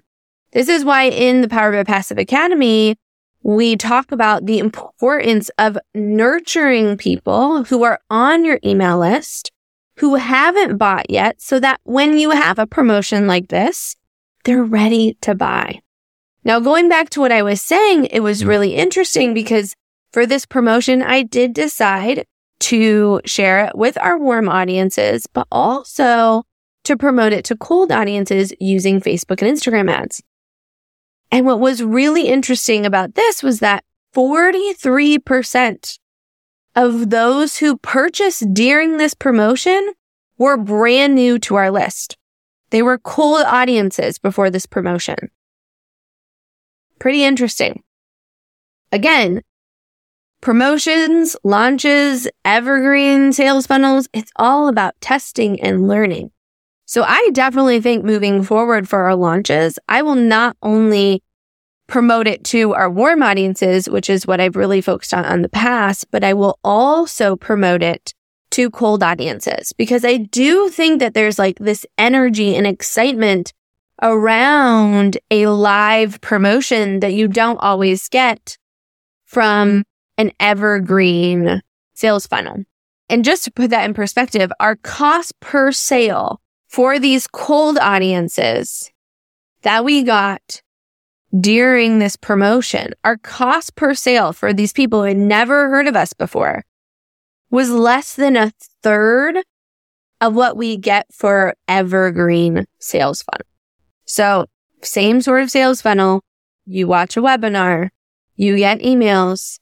This 0.52 0.68
is 0.68 0.84
why 0.84 1.04
in 1.04 1.40
the 1.40 1.48
Power 1.48 1.72
of 1.74 1.86
Passive 1.86 2.18
Academy, 2.18 2.96
we 3.42 3.76
talk 3.76 4.10
about 4.10 4.46
the 4.46 4.58
importance 4.58 5.50
of 5.56 5.78
nurturing 5.94 6.96
people 6.96 7.64
who 7.64 7.84
are 7.84 8.00
on 8.10 8.44
your 8.44 8.58
email 8.64 8.98
list 8.98 9.52
who 9.98 10.16
haven't 10.16 10.76
bought 10.76 11.08
yet 11.08 11.40
so 11.40 11.60
that 11.60 11.80
when 11.84 12.18
you 12.18 12.30
have 12.30 12.58
a 12.58 12.66
promotion 12.66 13.28
like 13.28 13.48
this, 13.48 13.94
they're 14.44 14.64
ready 14.64 15.16
to 15.20 15.34
buy. 15.34 15.80
Now, 16.42 16.60
going 16.60 16.88
back 16.88 17.08
to 17.10 17.20
what 17.20 17.32
I 17.32 17.42
was 17.42 17.62
saying, 17.62 18.06
it 18.06 18.20
was 18.20 18.42
mm. 18.42 18.48
really 18.48 18.74
interesting 18.74 19.32
because 19.32 19.74
for 20.12 20.26
this 20.26 20.44
promotion, 20.44 21.02
I 21.02 21.22
did 21.22 21.54
decide 21.54 22.26
to 22.60 23.20
share 23.24 23.66
it 23.66 23.76
with 23.76 23.98
our 23.98 24.18
warm 24.18 24.48
audiences, 24.48 25.26
but 25.26 25.46
also 25.50 26.44
to 26.84 26.96
promote 26.96 27.32
it 27.32 27.44
to 27.46 27.56
cold 27.56 27.90
audiences 27.90 28.52
using 28.60 29.00
Facebook 29.00 29.42
and 29.42 29.56
Instagram 29.56 29.90
ads. 29.90 30.22
And 31.30 31.46
what 31.46 31.60
was 31.60 31.82
really 31.82 32.28
interesting 32.28 32.86
about 32.86 33.14
this 33.14 33.42
was 33.42 33.60
that 33.60 33.84
43% 34.14 35.98
of 36.76 37.10
those 37.10 37.56
who 37.58 37.76
purchased 37.78 38.52
during 38.52 38.96
this 38.96 39.14
promotion 39.14 39.92
were 40.38 40.56
brand 40.56 41.14
new 41.14 41.38
to 41.40 41.56
our 41.56 41.70
list. 41.70 42.16
They 42.70 42.82
were 42.82 42.98
cold 42.98 43.44
audiences 43.46 44.18
before 44.18 44.50
this 44.50 44.66
promotion. 44.66 45.30
Pretty 46.98 47.24
interesting. 47.24 47.82
Again, 48.90 49.42
promotions, 50.44 51.34
launches, 51.42 52.28
evergreen 52.44 53.32
sales 53.32 53.66
funnels, 53.66 54.06
it's 54.12 54.30
all 54.36 54.68
about 54.68 54.94
testing 55.00 55.58
and 55.62 55.88
learning. 55.88 56.30
So 56.84 57.02
I 57.02 57.30
definitely 57.32 57.80
think 57.80 58.04
moving 58.04 58.42
forward 58.42 58.86
for 58.86 59.04
our 59.04 59.16
launches, 59.16 59.78
I 59.88 60.02
will 60.02 60.16
not 60.16 60.54
only 60.62 61.22
promote 61.86 62.26
it 62.26 62.44
to 62.44 62.74
our 62.74 62.90
warm 62.90 63.22
audiences, 63.22 63.88
which 63.88 64.10
is 64.10 64.26
what 64.26 64.38
I've 64.38 64.54
really 64.54 64.82
focused 64.82 65.14
on 65.14 65.24
on 65.24 65.40
the 65.40 65.48
past, 65.48 66.10
but 66.10 66.22
I 66.22 66.34
will 66.34 66.58
also 66.62 67.36
promote 67.36 67.82
it 67.82 68.12
to 68.50 68.70
cold 68.70 69.02
audiences 69.02 69.72
because 69.72 70.04
I 70.04 70.18
do 70.18 70.68
think 70.68 71.00
that 71.00 71.14
there's 71.14 71.38
like 71.38 71.58
this 71.58 71.86
energy 71.96 72.54
and 72.54 72.66
excitement 72.66 73.54
around 74.02 75.16
a 75.30 75.46
live 75.46 76.20
promotion 76.20 77.00
that 77.00 77.14
you 77.14 77.28
don't 77.28 77.58
always 77.60 78.10
get 78.10 78.58
from 79.24 79.84
an 80.18 80.32
evergreen 80.40 81.62
sales 81.94 82.26
funnel. 82.26 82.64
And 83.08 83.24
just 83.24 83.44
to 83.44 83.50
put 83.50 83.70
that 83.70 83.84
in 83.84 83.94
perspective, 83.94 84.50
our 84.60 84.76
cost 84.76 85.38
per 85.40 85.72
sale 85.72 86.40
for 86.68 86.98
these 86.98 87.26
cold 87.26 87.78
audiences 87.78 88.90
that 89.62 89.84
we 89.84 90.02
got 90.02 90.62
during 91.38 91.98
this 91.98 92.16
promotion, 92.16 92.92
our 93.02 93.16
cost 93.16 93.74
per 93.74 93.94
sale 93.94 94.32
for 94.32 94.52
these 94.52 94.72
people 94.72 95.00
who 95.00 95.08
had 95.08 95.16
never 95.16 95.68
heard 95.68 95.86
of 95.86 95.96
us 95.96 96.12
before 96.12 96.64
was 97.50 97.70
less 97.70 98.14
than 98.14 98.36
a 98.36 98.52
third 98.82 99.38
of 100.20 100.34
what 100.34 100.56
we 100.56 100.76
get 100.76 101.06
for 101.12 101.54
evergreen 101.68 102.66
sales 102.78 103.22
funnel. 103.22 103.46
So 104.04 104.46
same 104.82 105.20
sort 105.20 105.42
of 105.42 105.50
sales 105.50 105.82
funnel. 105.82 106.22
You 106.66 106.86
watch 106.86 107.16
a 107.16 107.20
webinar, 107.20 107.90
you 108.36 108.56
get 108.56 108.80
emails, 108.80 109.58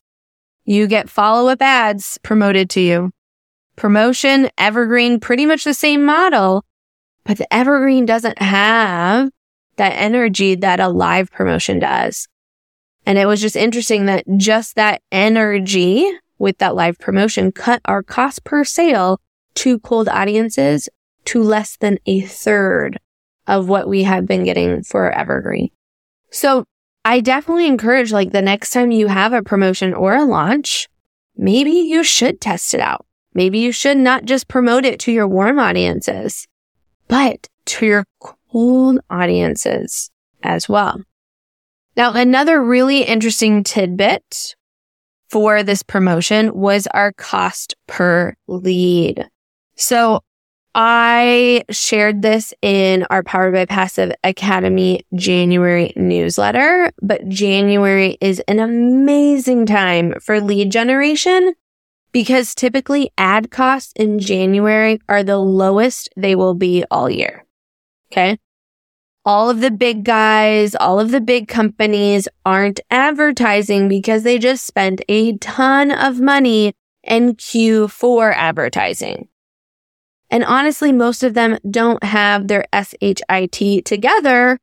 you 0.65 0.87
get 0.87 1.11
follow 1.11 1.51
up 1.51 1.63
ads 1.63 2.19
promoted 2.23 2.71
to 2.71 2.81
you. 2.81 3.13
Promotion, 3.77 4.51
evergreen, 4.59 5.19
pretty 5.19 5.47
much 5.47 5.65
the 5.65 5.75
same 5.75 6.05
model, 6.05 6.65
but 7.25 7.39
the 7.39 7.53
evergreen 7.53 8.07
doesn't 8.07 8.41
have 8.41 9.31
that 9.77 9.91
energy 9.91 10.55
that 10.55 10.81
a 10.81 10.89
live 10.89 11.31
promotion 11.31 11.79
does. 11.79 12.29
And 13.07 13.19
it 13.19 13.27
was 13.27 13.41
just 13.41 13.57
interesting 13.57 14.07
that 14.07 14.25
just 14.37 14.77
that 14.77 15.03
energy 15.11 16.11
with 16.39 16.59
that 16.59 16.75
live 16.75 16.99
promotion 16.99 17.53
cut 17.53 17.81
our 17.85 18.03
cost 18.03 18.45
per 18.45 18.65
sale 18.65 19.21
to 19.55 19.79
cold 19.81 20.09
audiences 20.09 20.89
to 21.25 21.43
less 21.43 21.77
than 21.77 21.99
a 22.07 22.21
third 22.21 22.99
of 23.47 23.69
what 23.69 23.89
we 23.89 24.03
have 24.05 24.27
been 24.27 24.45
getting 24.45 24.83
for 24.83 25.11
Evergreen. 25.11 25.71
So 26.31 26.65
I 27.05 27.21
definitely 27.21 27.67
encourage 27.67 28.13
like 28.13 28.31
the 28.31 28.43
next 28.43 28.71
time 28.71 28.91
you 28.91 29.09
have 29.09 29.33
a 29.33 29.43
promotion 29.43 29.93
or 29.93 30.15
a 30.15 30.25
launch, 30.25 30.89
maybe 31.37 31.71
you 31.71 32.05
should 32.05 32.41
test 32.41 32.75
it 32.75 32.81
out. 32.81 33.07
Maybe 33.35 33.59
you 33.59 33.73
should 33.73 33.97
not 33.97 34.25
just 34.25 34.47
promote 34.47 34.85
it 34.85 35.01
to 35.01 35.13
your 35.13 35.27
warm 35.27 35.59
audiences, 35.59 36.47
but 37.09 37.49
to 37.67 37.87
your 37.87 38.05
cold 38.21 39.01
audiences 39.11 40.11
as 40.43 40.69
well. 40.69 41.01
Now, 41.97 42.13
another 42.13 42.63
really 42.63 43.03
interesting 43.03 43.65
tidbit 43.65 44.55
for 45.29 45.63
this 45.63 45.83
promotion 45.83 46.55
was 46.55 46.87
our 46.89 47.13
cost 47.13 47.75
per 47.87 48.35
lead. 48.47 49.29
So 49.77 50.21
I 50.75 51.65
shared 51.71 52.23
this 52.23 52.55
in 52.63 53.05
our 53.11 53.23
Powered 53.23 53.53
by 53.53 53.67
Passive 53.67 54.13
Academy 54.25 55.05
January 55.15 55.93
newsletter, 55.97 56.91
but 57.03 57.29
January 57.29 58.17
is 58.23 58.41
an 58.49 58.59
amazing 58.59 59.67
time 59.67 60.15
for 60.21 60.41
lead 60.41 60.73
generation 60.73 61.55
because 62.13 62.55
typically 62.55 63.11
ad 63.19 63.51
costs 63.51 63.93
in 63.97 64.19
January 64.19 64.99
are 65.11 65.23
the 65.23 65.39
lowest 65.39 66.09
they 66.17 66.35
will 66.35 66.55
be 66.55 66.85
all 66.91 67.11
year. 67.11 67.45
Okay. 68.11 68.39
All 69.25 69.51
of 69.51 69.61
the 69.61 69.71
big 69.71 70.05
guys, 70.05 70.75
all 70.75 70.99
of 70.99 71.11
the 71.11 71.21
big 71.21 71.49
companies 71.49 72.29
aren't 72.47 72.81
advertising 72.91 73.89
because 73.89 74.23
they 74.23 74.39
just 74.39 74.65
spent 74.65 75.03
a 75.09 75.37
ton 75.37 75.91
of 75.91 76.19
money 76.19 76.75
in 77.05 77.35
Q4 77.35 78.33
advertising. 78.35 79.29
And 80.33 80.45
honestly, 80.45 80.93
most 80.93 81.23
of 81.23 81.35
them 81.35 81.59
don't 81.71 82.03
have 82.03 82.49
their 82.49 82.65
SHIT 82.73 83.85
together. 83.85 84.59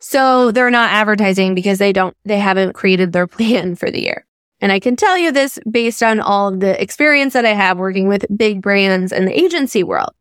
So 0.00 0.50
they're 0.50 0.70
not 0.70 0.90
advertising 0.90 1.54
because 1.54 1.78
they 1.78 1.92
don't, 1.92 2.16
they 2.24 2.38
haven't 2.38 2.72
created 2.72 3.12
their 3.12 3.26
plan 3.28 3.76
for 3.76 3.90
the 3.90 4.02
year. 4.02 4.26
And 4.62 4.72
I 4.72 4.80
can 4.80 4.96
tell 4.96 5.18
you 5.18 5.30
this 5.30 5.58
based 5.70 6.02
on 6.02 6.20
all 6.20 6.48
of 6.48 6.60
the 6.60 6.80
experience 6.80 7.34
that 7.34 7.44
I 7.44 7.52
have 7.52 7.78
working 7.78 8.08
with 8.08 8.24
big 8.34 8.62
brands 8.62 9.12
in 9.12 9.26
the 9.26 9.38
agency 9.38 9.82
world. 9.82 10.12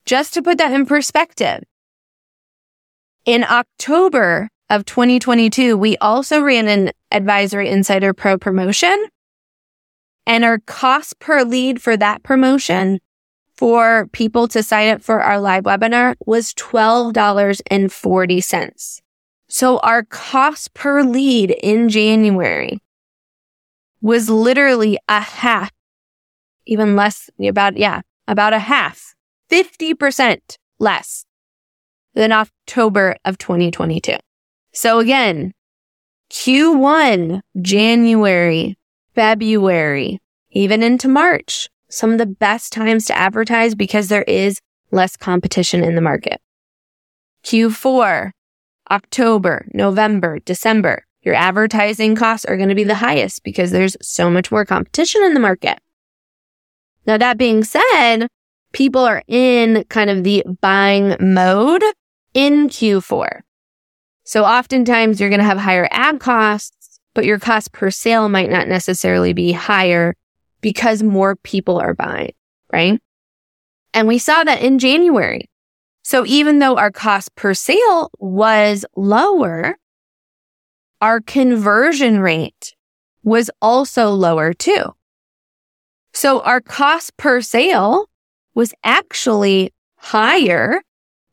Just 0.05 0.35
to 0.35 0.42
put 0.42 0.59
that 0.59 0.73
in 0.73 0.85
perspective, 0.85 1.62
in 3.25 3.42
October 3.42 4.51
of 4.68 4.85
2022, 4.85 5.79
we 5.79 5.97
also 5.97 6.42
ran 6.42 6.68
an 6.68 6.90
Advisory 7.11 7.70
Insider 7.70 8.12
Pro 8.12 8.37
promotion 8.37 9.03
and 10.27 10.45
our 10.45 10.59
cost 10.59 11.19
per 11.19 11.43
lead 11.43 11.83
for 11.83 11.97
that 11.97 12.23
promotion 12.23 13.01
for 13.57 14.09
people 14.13 14.47
to 14.49 14.63
sign 14.63 14.89
up 14.89 15.03
for 15.03 15.21
our 15.21 15.41
live 15.41 15.65
webinar 15.65 16.15
was 16.27 16.53
$12.40. 16.55 19.01
So 19.49 19.79
our 19.79 20.03
cost 20.03 20.75
per 20.75 21.03
lead 21.03 21.53
in 21.63 21.89
January 21.89 22.79
was 24.01 24.29
literally 24.29 24.99
a 25.09 25.21
half, 25.21 25.71
even 26.67 26.97
less, 26.97 27.31
about, 27.41 27.77
yeah, 27.77 28.01
about 28.27 28.53
a 28.53 28.59
half, 28.59 29.15
50% 29.51 30.39
less 30.79 31.25
than 32.15 32.33
October 32.33 33.17
of 33.25 33.39
2022. 33.39 34.17
So 34.73 34.99
again, 34.99 35.53
Q1, 36.31 37.41
January 37.63 38.77
February, 39.14 40.20
even 40.50 40.83
into 40.83 41.09
March. 41.09 41.68
Some 41.88 42.12
of 42.12 42.18
the 42.18 42.27
best 42.27 42.72
times 42.72 43.07
to 43.07 43.16
advertise 43.16 43.74
because 43.74 44.09
there 44.09 44.22
is 44.22 44.61
less 44.90 45.16
competition 45.16 45.85
in 45.85 45.94
the 45.94 46.00
market. 46.00 46.40
Q4, 47.44 48.33
October, 48.90 49.66
November, 49.72 50.38
December, 50.40 51.05
your 51.22 51.35
advertising 51.35 52.16
costs 52.16 52.44
are 52.44 52.57
going 52.57 52.68
to 52.68 52.74
be 52.74 52.85
the 52.85 52.96
highest 52.96 53.44
because 53.44 53.70
there's 53.70 53.96
so 54.03 54.31
much 54.31 54.50
more 54.50 54.64
competition 54.64 55.22
in 55.22 55.35
the 55.35 55.40
market. 55.40 55.79
Now, 57.07 57.16
that 57.18 57.38
being 57.38 57.64
said, 57.64 58.29
people 58.72 59.03
are 59.03 59.22
in 59.29 59.85
kind 59.88 60.11
of 60.11 60.24
the 60.24 60.44
buying 60.61 61.16
mode 61.20 61.83
in 62.35 62.68
Q4. 62.68 63.40
So 64.24 64.44
oftentimes 64.44 65.20
you're 65.20 65.31
going 65.31 65.40
to 65.40 65.46
have 65.46 65.59
higher 65.59 65.88
ad 65.90 66.18
costs 66.18 66.84
but 67.14 67.24
your 67.24 67.38
cost 67.38 67.72
per 67.72 67.90
sale 67.90 68.29
might 68.29 68.50
not 68.50 68.68
necessarily 68.68 69.33
be 69.33 69.53
higher 69.53 70.14
because 70.61 71.03
more 71.03 71.37
people 71.37 71.79
are 71.79 71.94
buying, 71.94 72.33
right? 72.72 73.00
And 73.92 74.09
we 74.09 74.18
saw 74.18 74.44
that 74.44 74.62
in 74.62 74.79
January. 74.79 75.48
So 76.03 76.27
even 76.27 76.59
though 76.59 76.77
our 76.77 76.90
cost 76.90 77.35
per 77.35 77.55
sale 77.55 78.11
was 78.18 78.85
lower, 78.96 79.77
our 81.00 81.20
conversion 81.20 82.20
rate 82.20 82.74
was 83.22 83.50
also 83.62 84.11
lower 84.11 84.53
too. 84.53 84.94
So 86.12 86.40
our 86.40 86.61
cost 86.61 87.16
per 87.16 87.40
sale 87.40 88.07
was 88.55 88.74
actually 88.85 89.72
higher 89.96 90.83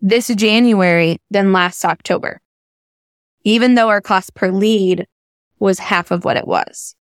this 0.01 0.27
January 0.27 1.19
than 1.29 1.53
last 1.53 1.85
October, 1.85 2.41
even 3.43 3.75
though 3.75 3.89
our 3.89 4.01
cost 4.01 4.33
per 4.33 4.49
lead 4.49 5.05
was 5.61 5.79
half 5.79 6.11
of 6.11 6.25
what 6.25 6.35
it 6.35 6.47
was. 6.47 6.95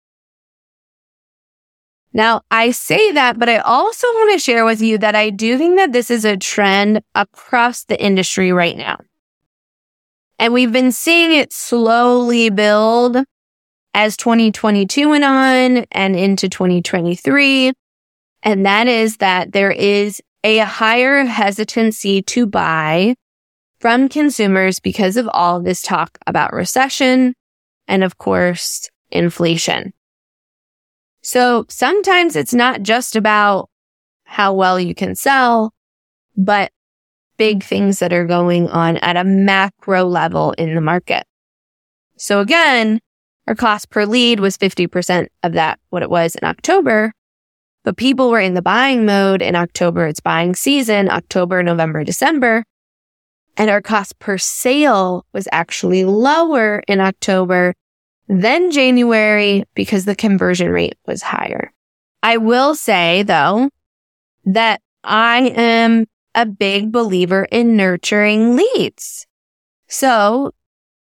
Now, 2.12 2.42
I 2.50 2.72
say 2.72 3.12
that, 3.12 3.38
but 3.38 3.48
I 3.48 3.58
also 3.58 4.06
want 4.06 4.32
to 4.32 4.38
share 4.38 4.64
with 4.64 4.82
you 4.82 4.98
that 4.98 5.14
I 5.14 5.30
do 5.30 5.56
think 5.56 5.76
that 5.76 5.92
this 5.92 6.10
is 6.10 6.24
a 6.24 6.36
trend 6.36 7.02
across 7.14 7.84
the 7.84 8.00
industry 8.00 8.52
right 8.52 8.76
now. 8.76 8.98
And 10.38 10.52
we've 10.52 10.72
been 10.72 10.92
seeing 10.92 11.32
it 11.32 11.52
slowly 11.52 12.50
build 12.50 13.18
as 13.94 14.16
2022 14.16 15.08
went 15.08 15.24
on 15.24 15.86
and 15.92 16.16
into 16.16 16.48
2023. 16.48 17.72
And 18.42 18.66
that 18.66 18.88
is 18.88 19.18
that 19.18 19.52
there 19.52 19.70
is 19.70 20.20
a 20.42 20.58
higher 20.58 21.24
hesitancy 21.24 22.22
to 22.22 22.46
buy 22.46 23.14
from 23.78 24.08
consumers 24.08 24.80
because 24.80 25.16
of 25.16 25.28
all 25.32 25.60
this 25.60 25.82
talk 25.82 26.18
about 26.26 26.52
recession, 26.52 27.34
and 27.90 28.04
of 28.04 28.16
course, 28.16 28.88
inflation. 29.10 29.92
So 31.22 31.66
sometimes 31.68 32.36
it's 32.36 32.54
not 32.54 32.82
just 32.82 33.16
about 33.16 33.68
how 34.24 34.54
well 34.54 34.80
you 34.80 34.94
can 34.94 35.16
sell, 35.16 35.74
but 36.36 36.70
big 37.36 37.64
things 37.64 37.98
that 37.98 38.12
are 38.12 38.26
going 38.26 38.68
on 38.68 38.96
at 38.98 39.16
a 39.16 39.24
macro 39.24 40.04
level 40.04 40.52
in 40.52 40.74
the 40.74 40.80
market. 40.80 41.24
So 42.16 42.40
again, 42.40 43.00
our 43.48 43.54
cost 43.56 43.90
per 43.90 44.06
lead 44.06 44.38
was 44.38 44.56
50% 44.56 45.26
of 45.42 45.54
that, 45.54 45.80
what 45.90 46.02
it 46.02 46.10
was 46.10 46.36
in 46.36 46.46
October. 46.46 47.12
But 47.82 47.96
people 47.96 48.30
were 48.30 48.40
in 48.40 48.54
the 48.54 48.62
buying 48.62 49.04
mode 49.04 49.42
in 49.42 49.56
October. 49.56 50.06
It's 50.06 50.20
buying 50.20 50.54
season, 50.54 51.10
October, 51.10 51.62
November, 51.62 52.04
December. 52.04 52.62
And 53.56 53.68
our 53.68 53.82
cost 53.82 54.18
per 54.18 54.38
sale 54.38 55.24
was 55.32 55.48
actually 55.50 56.04
lower 56.04 56.82
in 56.86 57.00
October 57.00 57.74
than 58.30 58.70
January 58.70 59.64
because 59.74 60.04
the 60.04 60.14
conversion 60.14 60.70
rate 60.70 60.96
was 61.04 61.20
higher. 61.20 61.72
I 62.22 62.36
will 62.36 62.76
say 62.76 63.24
though 63.24 63.70
that 64.44 64.80
I 65.02 65.52
am 65.56 66.06
a 66.36 66.46
big 66.46 66.92
believer 66.92 67.48
in 67.50 67.76
nurturing 67.76 68.56
leads. 68.56 69.26
So 69.88 70.52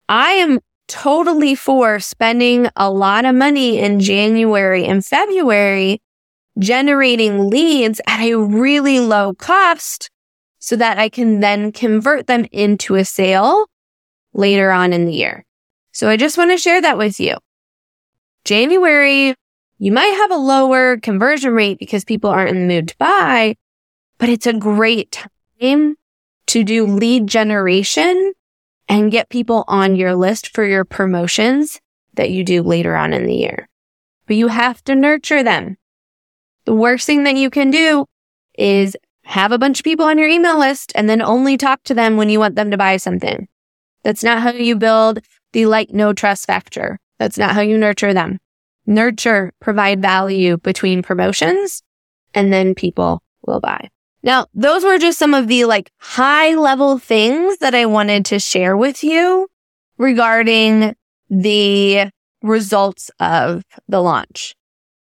I 0.10 0.32
am 0.32 0.60
totally 0.89 1.56
for 1.56 2.01
spending 2.01 2.67
a 2.75 2.91
lot 2.91 3.23
of 3.23 3.34
money 3.34 3.80
in 3.80 4.01
January 4.01 4.86
and 4.86 5.04
February 5.04 6.01
generating 6.60 7.49
leads 7.49 8.01
at 8.08 8.21
a 8.21 8.36
really 8.36 8.99
low 8.99 9.34
cost 9.34 10.10
so 10.60 10.75
that 10.75 10.99
I 10.99 11.08
can 11.08 11.39
then 11.39 11.71
convert 11.71 12.28
them 12.28 12.45
into 12.51 12.95
a 12.95 13.06
sale 13.06 13.67
later 14.34 14.71
on 14.71 14.91
in 14.91 15.06
the 15.06 15.13
year. 15.13 15.44
So 15.95 16.10
I 16.10 16.17
just 16.17 16.38
want 16.38 16.51
to 16.51 16.58
share 16.58 16.81
that 16.81 16.97
with 16.97 17.21
you. 17.21 17.38
January, 18.43 19.34
you 19.77 19.93
might 19.93 20.08
have 20.08 20.29
a 20.29 20.36
lower 20.36 20.97
conversion 20.97 21.53
rate 21.53 21.79
because 21.79 22.03
people 22.03 22.29
aren't 22.29 22.49
in 22.49 22.67
the 22.67 22.73
mood 22.73 22.89
to 22.89 22.97
buy, 22.97 23.55
but 24.17 24.27
it's 24.27 24.45
a 24.45 24.51
great 24.51 25.25
time 25.62 25.95
to 26.47 26.63
do 26.65 26.86
lead 26.86 27.27
generation 27.27 28.34
and 28.89 29.10
get 29.10 29.29
people 29.29 29.63
on 29.69 29.95
your 29.95 30.15
list 30.15 30.53
for 30.53 30.65
your 30.65 30.84
promotions 30.84 31.79
that 32.15 32.29
you 32.29 32.43
do 32.43 32.62
later 32.62 32.97
on 32.97 33.13
in 33.13 33.25
the 33.25 33.34
year. 33.34 33.69
But 34.27 34.36
you 34.36 34.49
have 34.49 34.84
to 34.84 34.95
nurture 34.95 35.43
them. 35.43 35.77
The 36.65 36.75
worst 36.75 37.05
thing 37.05 37.23
that 37.23 37.38
you 37.38 37.49
can 37.49 37.71
do 37.71 38.05
is 38.58 38.97
have 39.23 39.53
a 39.53 39.58
bunch 39.58 39.79
of 39.79 39.86
people 39.86 40.05
on 40.05 40.17
your 40.17 40.27
email 40.27 40.60
list 40.60 40.91
and 40.93 41.10
then 41.10 41.21
only 41.21 41.55
talk 41.55 41.84
to 41.84 41.93
them 41.93 42.17
when 42.17 42.27
you 42.27 42.39
want 42.39 42.55
them 42.55 42.69
to 42.71 42.77
buy 42.77 42.97
something. 42.97 43.47
That's 44.03 44.25
not 44.25 44.41
how 44.41 44.51
you 44.51 44.75
build 44.75 45.21
the 45.56 45.65
like 45.65 45.91
no 45.91 46.13
trust 46.13 46.46
factor. 46.46 47.00
That's 47.18 47.38
not 47.38 47.56
how 47.56 47.62
you 47.62 47.78
nurture 47.78 48.13
them. 48.13 48.39
Nurture, 48.86 49.54
provide 49.62 50.02
value 50.02 50.58
between 50.58 51.02
promotions 51.02 51.82
and 52.34 52.52
then 52.52 52.76
people 52.76 53.24
will 53.48 53.62
buy. 53.62 53.89
Now, 54.22 54.48
those 54.54 54.84
were 54.84 55.00
just 55.00 55.18
some 55.18 55.34
of 55.34 55.48
the 55.48 55.63
like 55.65 55.91
high 55.98 56.56
level 56.56 57.00
things 57.00 57.60
that 57.60 57.74
I 57.74 57.86
wanted 57.86 58.26
to 58.26 58.39
share 58.39 58.76
with 58.76 59.02
you 59.04 59.48
regarding 59.98 60.94
the 61.30 62.10
results 62.41 63.10
of 63.22 63.63
the 63.88 64.02
launch. 64.02 64.56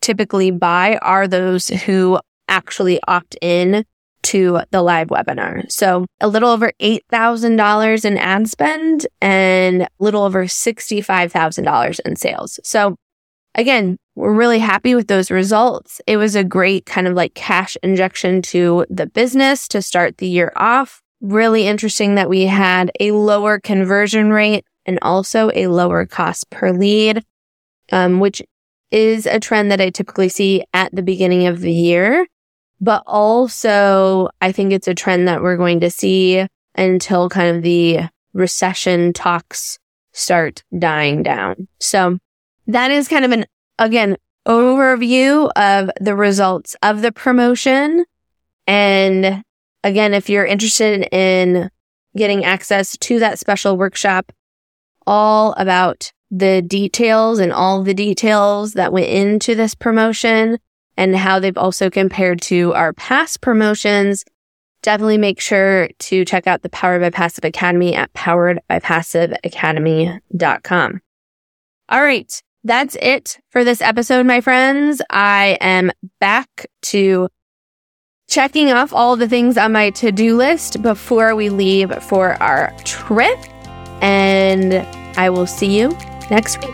typically 0.00 0.50
buy 0.50 0.96
are 1.02 1.26
those 1.26 1.68
who 1.68 2.18
actually 2.48 3.00
opt 3.06 3.36
in 3.40 3.84
to 4.22 4.60
the 4.70 4.82
live 4.82 5.08
webinar. 5.08 5.70
So 5.70 6.06
a 6.20 6.28
little 6.28 6.50
over 6.50 6.72
$8,000 6.80 8.04
in 8.04 8.18
ad 8.18 8.48
spend 8.48 9.06
and 9.20 9.82
a 9.82 9.88
little 9.98 10.22
over 10.22 10.44
$65,000 10.44 12.00
in 12.04 12.16
sales. 12.16 12.60
So 12.62 12.96
again, 13.54 13.98
we're 14.14 14.34
really 14.34 14.58
happy 14.58 14.94
with 14.94 15.08
those 15.08 15.30
results. 15.30 16.00
It 16.06 16.16
was 16.16 16.36
a 16.36 16.44
great 16.44 16.86
kind 16.86 17.06
of 17.06 17.14
like 17.14 17.34
cash 17.34 17.76
injection 17.82 18.42
to 18.42 18.84
the 18.90 19.06
business 19.06 19.66
to 19.68 19.80
start 19.80 20.18
the 20.18 20.28
year 20.28 20.52
off. 20.56 21.02
Really 21.20 21.66
interesting 21.66 22.16
that 22.16 22.28
we 22.28 22.46
had 22.46 22.90
a 23.00 23.12
lower 23.12 23.58
conversion 23.58 24.30
rate 24.30 24.64
and 24.84 24.98
also 25.02 25.50
a 25.54 25.68
lower 25.68 26.04
cost 26.04 26.50
per 26.50 26.72
lead, 26.72 27.24
um, 27.90 28.20
which 28.20 28.42
is 28.90 29.26
a 29.26 29.40
trend 29.40 29.70
that 29.70 29.80
I 29.80 29.90
typically 29.90 30.28
see 30.28 30.64
at 30.74 30.94
the 30.94 31.02
beginning 31.02 31.46
of 31.46 31.60
the 31.60 31.72
year. 31.72 32.26
But 32.80 33.04
also, 33.06 34.28
I 34.40 34.52
think 34.52 34.72
it's 34.72 34.88
a 34.88 34.94
trend 34.94 35.28
that 35.28 35.40
we're 35.40 35.56
going 35.56 35.80
to 35.80 35.90
see 35.90 36.46
until 36.74 37.28
kind 37.28 37.56
of 37.56 37.62
the 37.62 38.00
recession 38.34 39.12
talks 39.12 39.78
start 40.12 40.64
dying 40.76 41.22
down. 41.22 41.68
So 41.78 42.18
that 42.66 42.90
is 42.90 43.08
kind 43.08 43.24
of 43.24 43.32
an, 43.32 43.46
again, 43.78 44.16
overview 44.46 45.50
of 45.56 45.90
the 46.00 46.16
results 46.16 46.76
of 46.82 47.02
the 47.02 47.12
promotion. 47.12 48.04
And 48.66 49.44
again, 49.84 50.14
if 50.14 50.28
you're 50.28 50.46
interested 50.46 51.08
in 51.12 51.70
getting 52.16 52.44
access 52.44 52.96
to 52.98 53.20
that 53.20 53.38
special 53.38 53.76
workshop, 53.76 54.32
all 55.06 55.52
about 55.54 56.12
the 56.30 56.62
details 56.62 57.38
and 57.38 57.52
all 57.52 57.82
the 57.82 57.94
details 57.94 58.74
that 58.74 58.92
went 58.92 59.08
into 59.08 59.54
this 59.54 59.74
promotion 59.74 60.58
and 60.96 61.16
how 61.16 61.38
they've 61.38 61.58
also 61.58 61.90
compared 61.90 62.40
to 62.42 62.72
our 62.74 62.92
past 62.92 63.40
promotions, 63.40 64.24
definitely 64.82 65.18
make 65.18 65.40
sure 65.40 65.88
to 65.98 66.24
check 66.24 66.46
out 66.46 66.62
the 66.62 66.68
Powered 66.68 67.00
by 67.00 67.10
Passive 67.10 67.44
Academy 67.44 67.92
at 67.94 68.12
poweredbypassiveacademy.com. 68.12 71.00
All 71.88 72.02
right. 72.02 72.42
That's 72.64 72.96
it 73.02 73.40
for 73.50 73.64
this 73.64 73.80
episode, 73.80 74.24
my 74.24 74.40
friends. 74.40 75.02
I 75.10 75.58
am 75.60 75.90
back 76.20 76.66
to 76.82 77.28
checking 78.28 78.70
off 78.70 78.92
all 78.92 79.16
the 79.16 79.28
things 79.28 79.58
on 79.58 79.72
my 79.72 79.90
to-do 79.90 80.36
list 80.36 80.80
before 80.80 81.34
we 81.34 81.48
leave 81.48 81.92
for 82.04 82.40
our 82.40 82.72
trip. 82.84 83.38
And 84.00 84.74
I 85.18 85.28
will 85.28 85.46
see 85.46 85.76
you 85.76 85.88
next 86.30 86.58
week. 86.60 86.70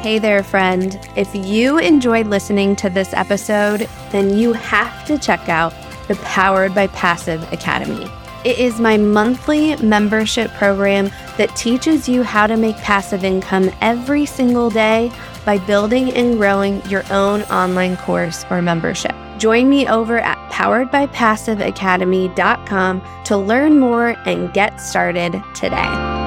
Hey 0.00 0.18
there, 0.20 0.42
friend. 0.44 0.98
If 1.16 1.34
you 1.34 1.78
enjoyed 1.78 2.28
listening 2.28 2.76
to 2.76 2.88
this 2.88 3.12
episode, 3.12 3.88
then 4.12 4.38
you 4.38 4.52
have 4.52 5.04
to 5.06 5.18
check 5.18 5.48
out 5.48 5.74
the 6.08 6.14
Powered 6.22 6.74
by 6.74 6.86
Passive 6.86 7.52
Academy. 7.52 8.08
It 8.42 8.58
is 8.58 8.80
my 8.80 8.96
monthly 8.96 9.76
membership 9.76 10.50
program 10.52 11.10
that 11.36 11.54
teaches 11.56 12.08
you 12.08 12.22
how 12.22 12.46
to 12.46 12.56
make 12.56 12.78
passive 12.78 13.22
income 13.22 13.70
every 13.82 14.24
single 14.24 14.70
day 14.70 15.12
by 15.44 15.58
building 15.58 16.14
and 16.14 16.38
growing 16.38 16.82
your 16.86 17.04
own 17.12 17.42
online 17.42 17.98
course 17.98 18.46
or 18.50 18.62
membership. 18.62 19.14
Join 19.38 19.68
me 19.68 19.86
over 19.88 20.18
at 20.18 20.38
poweredbypassiveacademy.com 20.50 23.02
to 23.24 23.36
learn 23.36 23.78
more 23.78 24.16
and 24.26 24.52
get 24.52 24.80
started 24.80 25.40
today. 25.54 26.19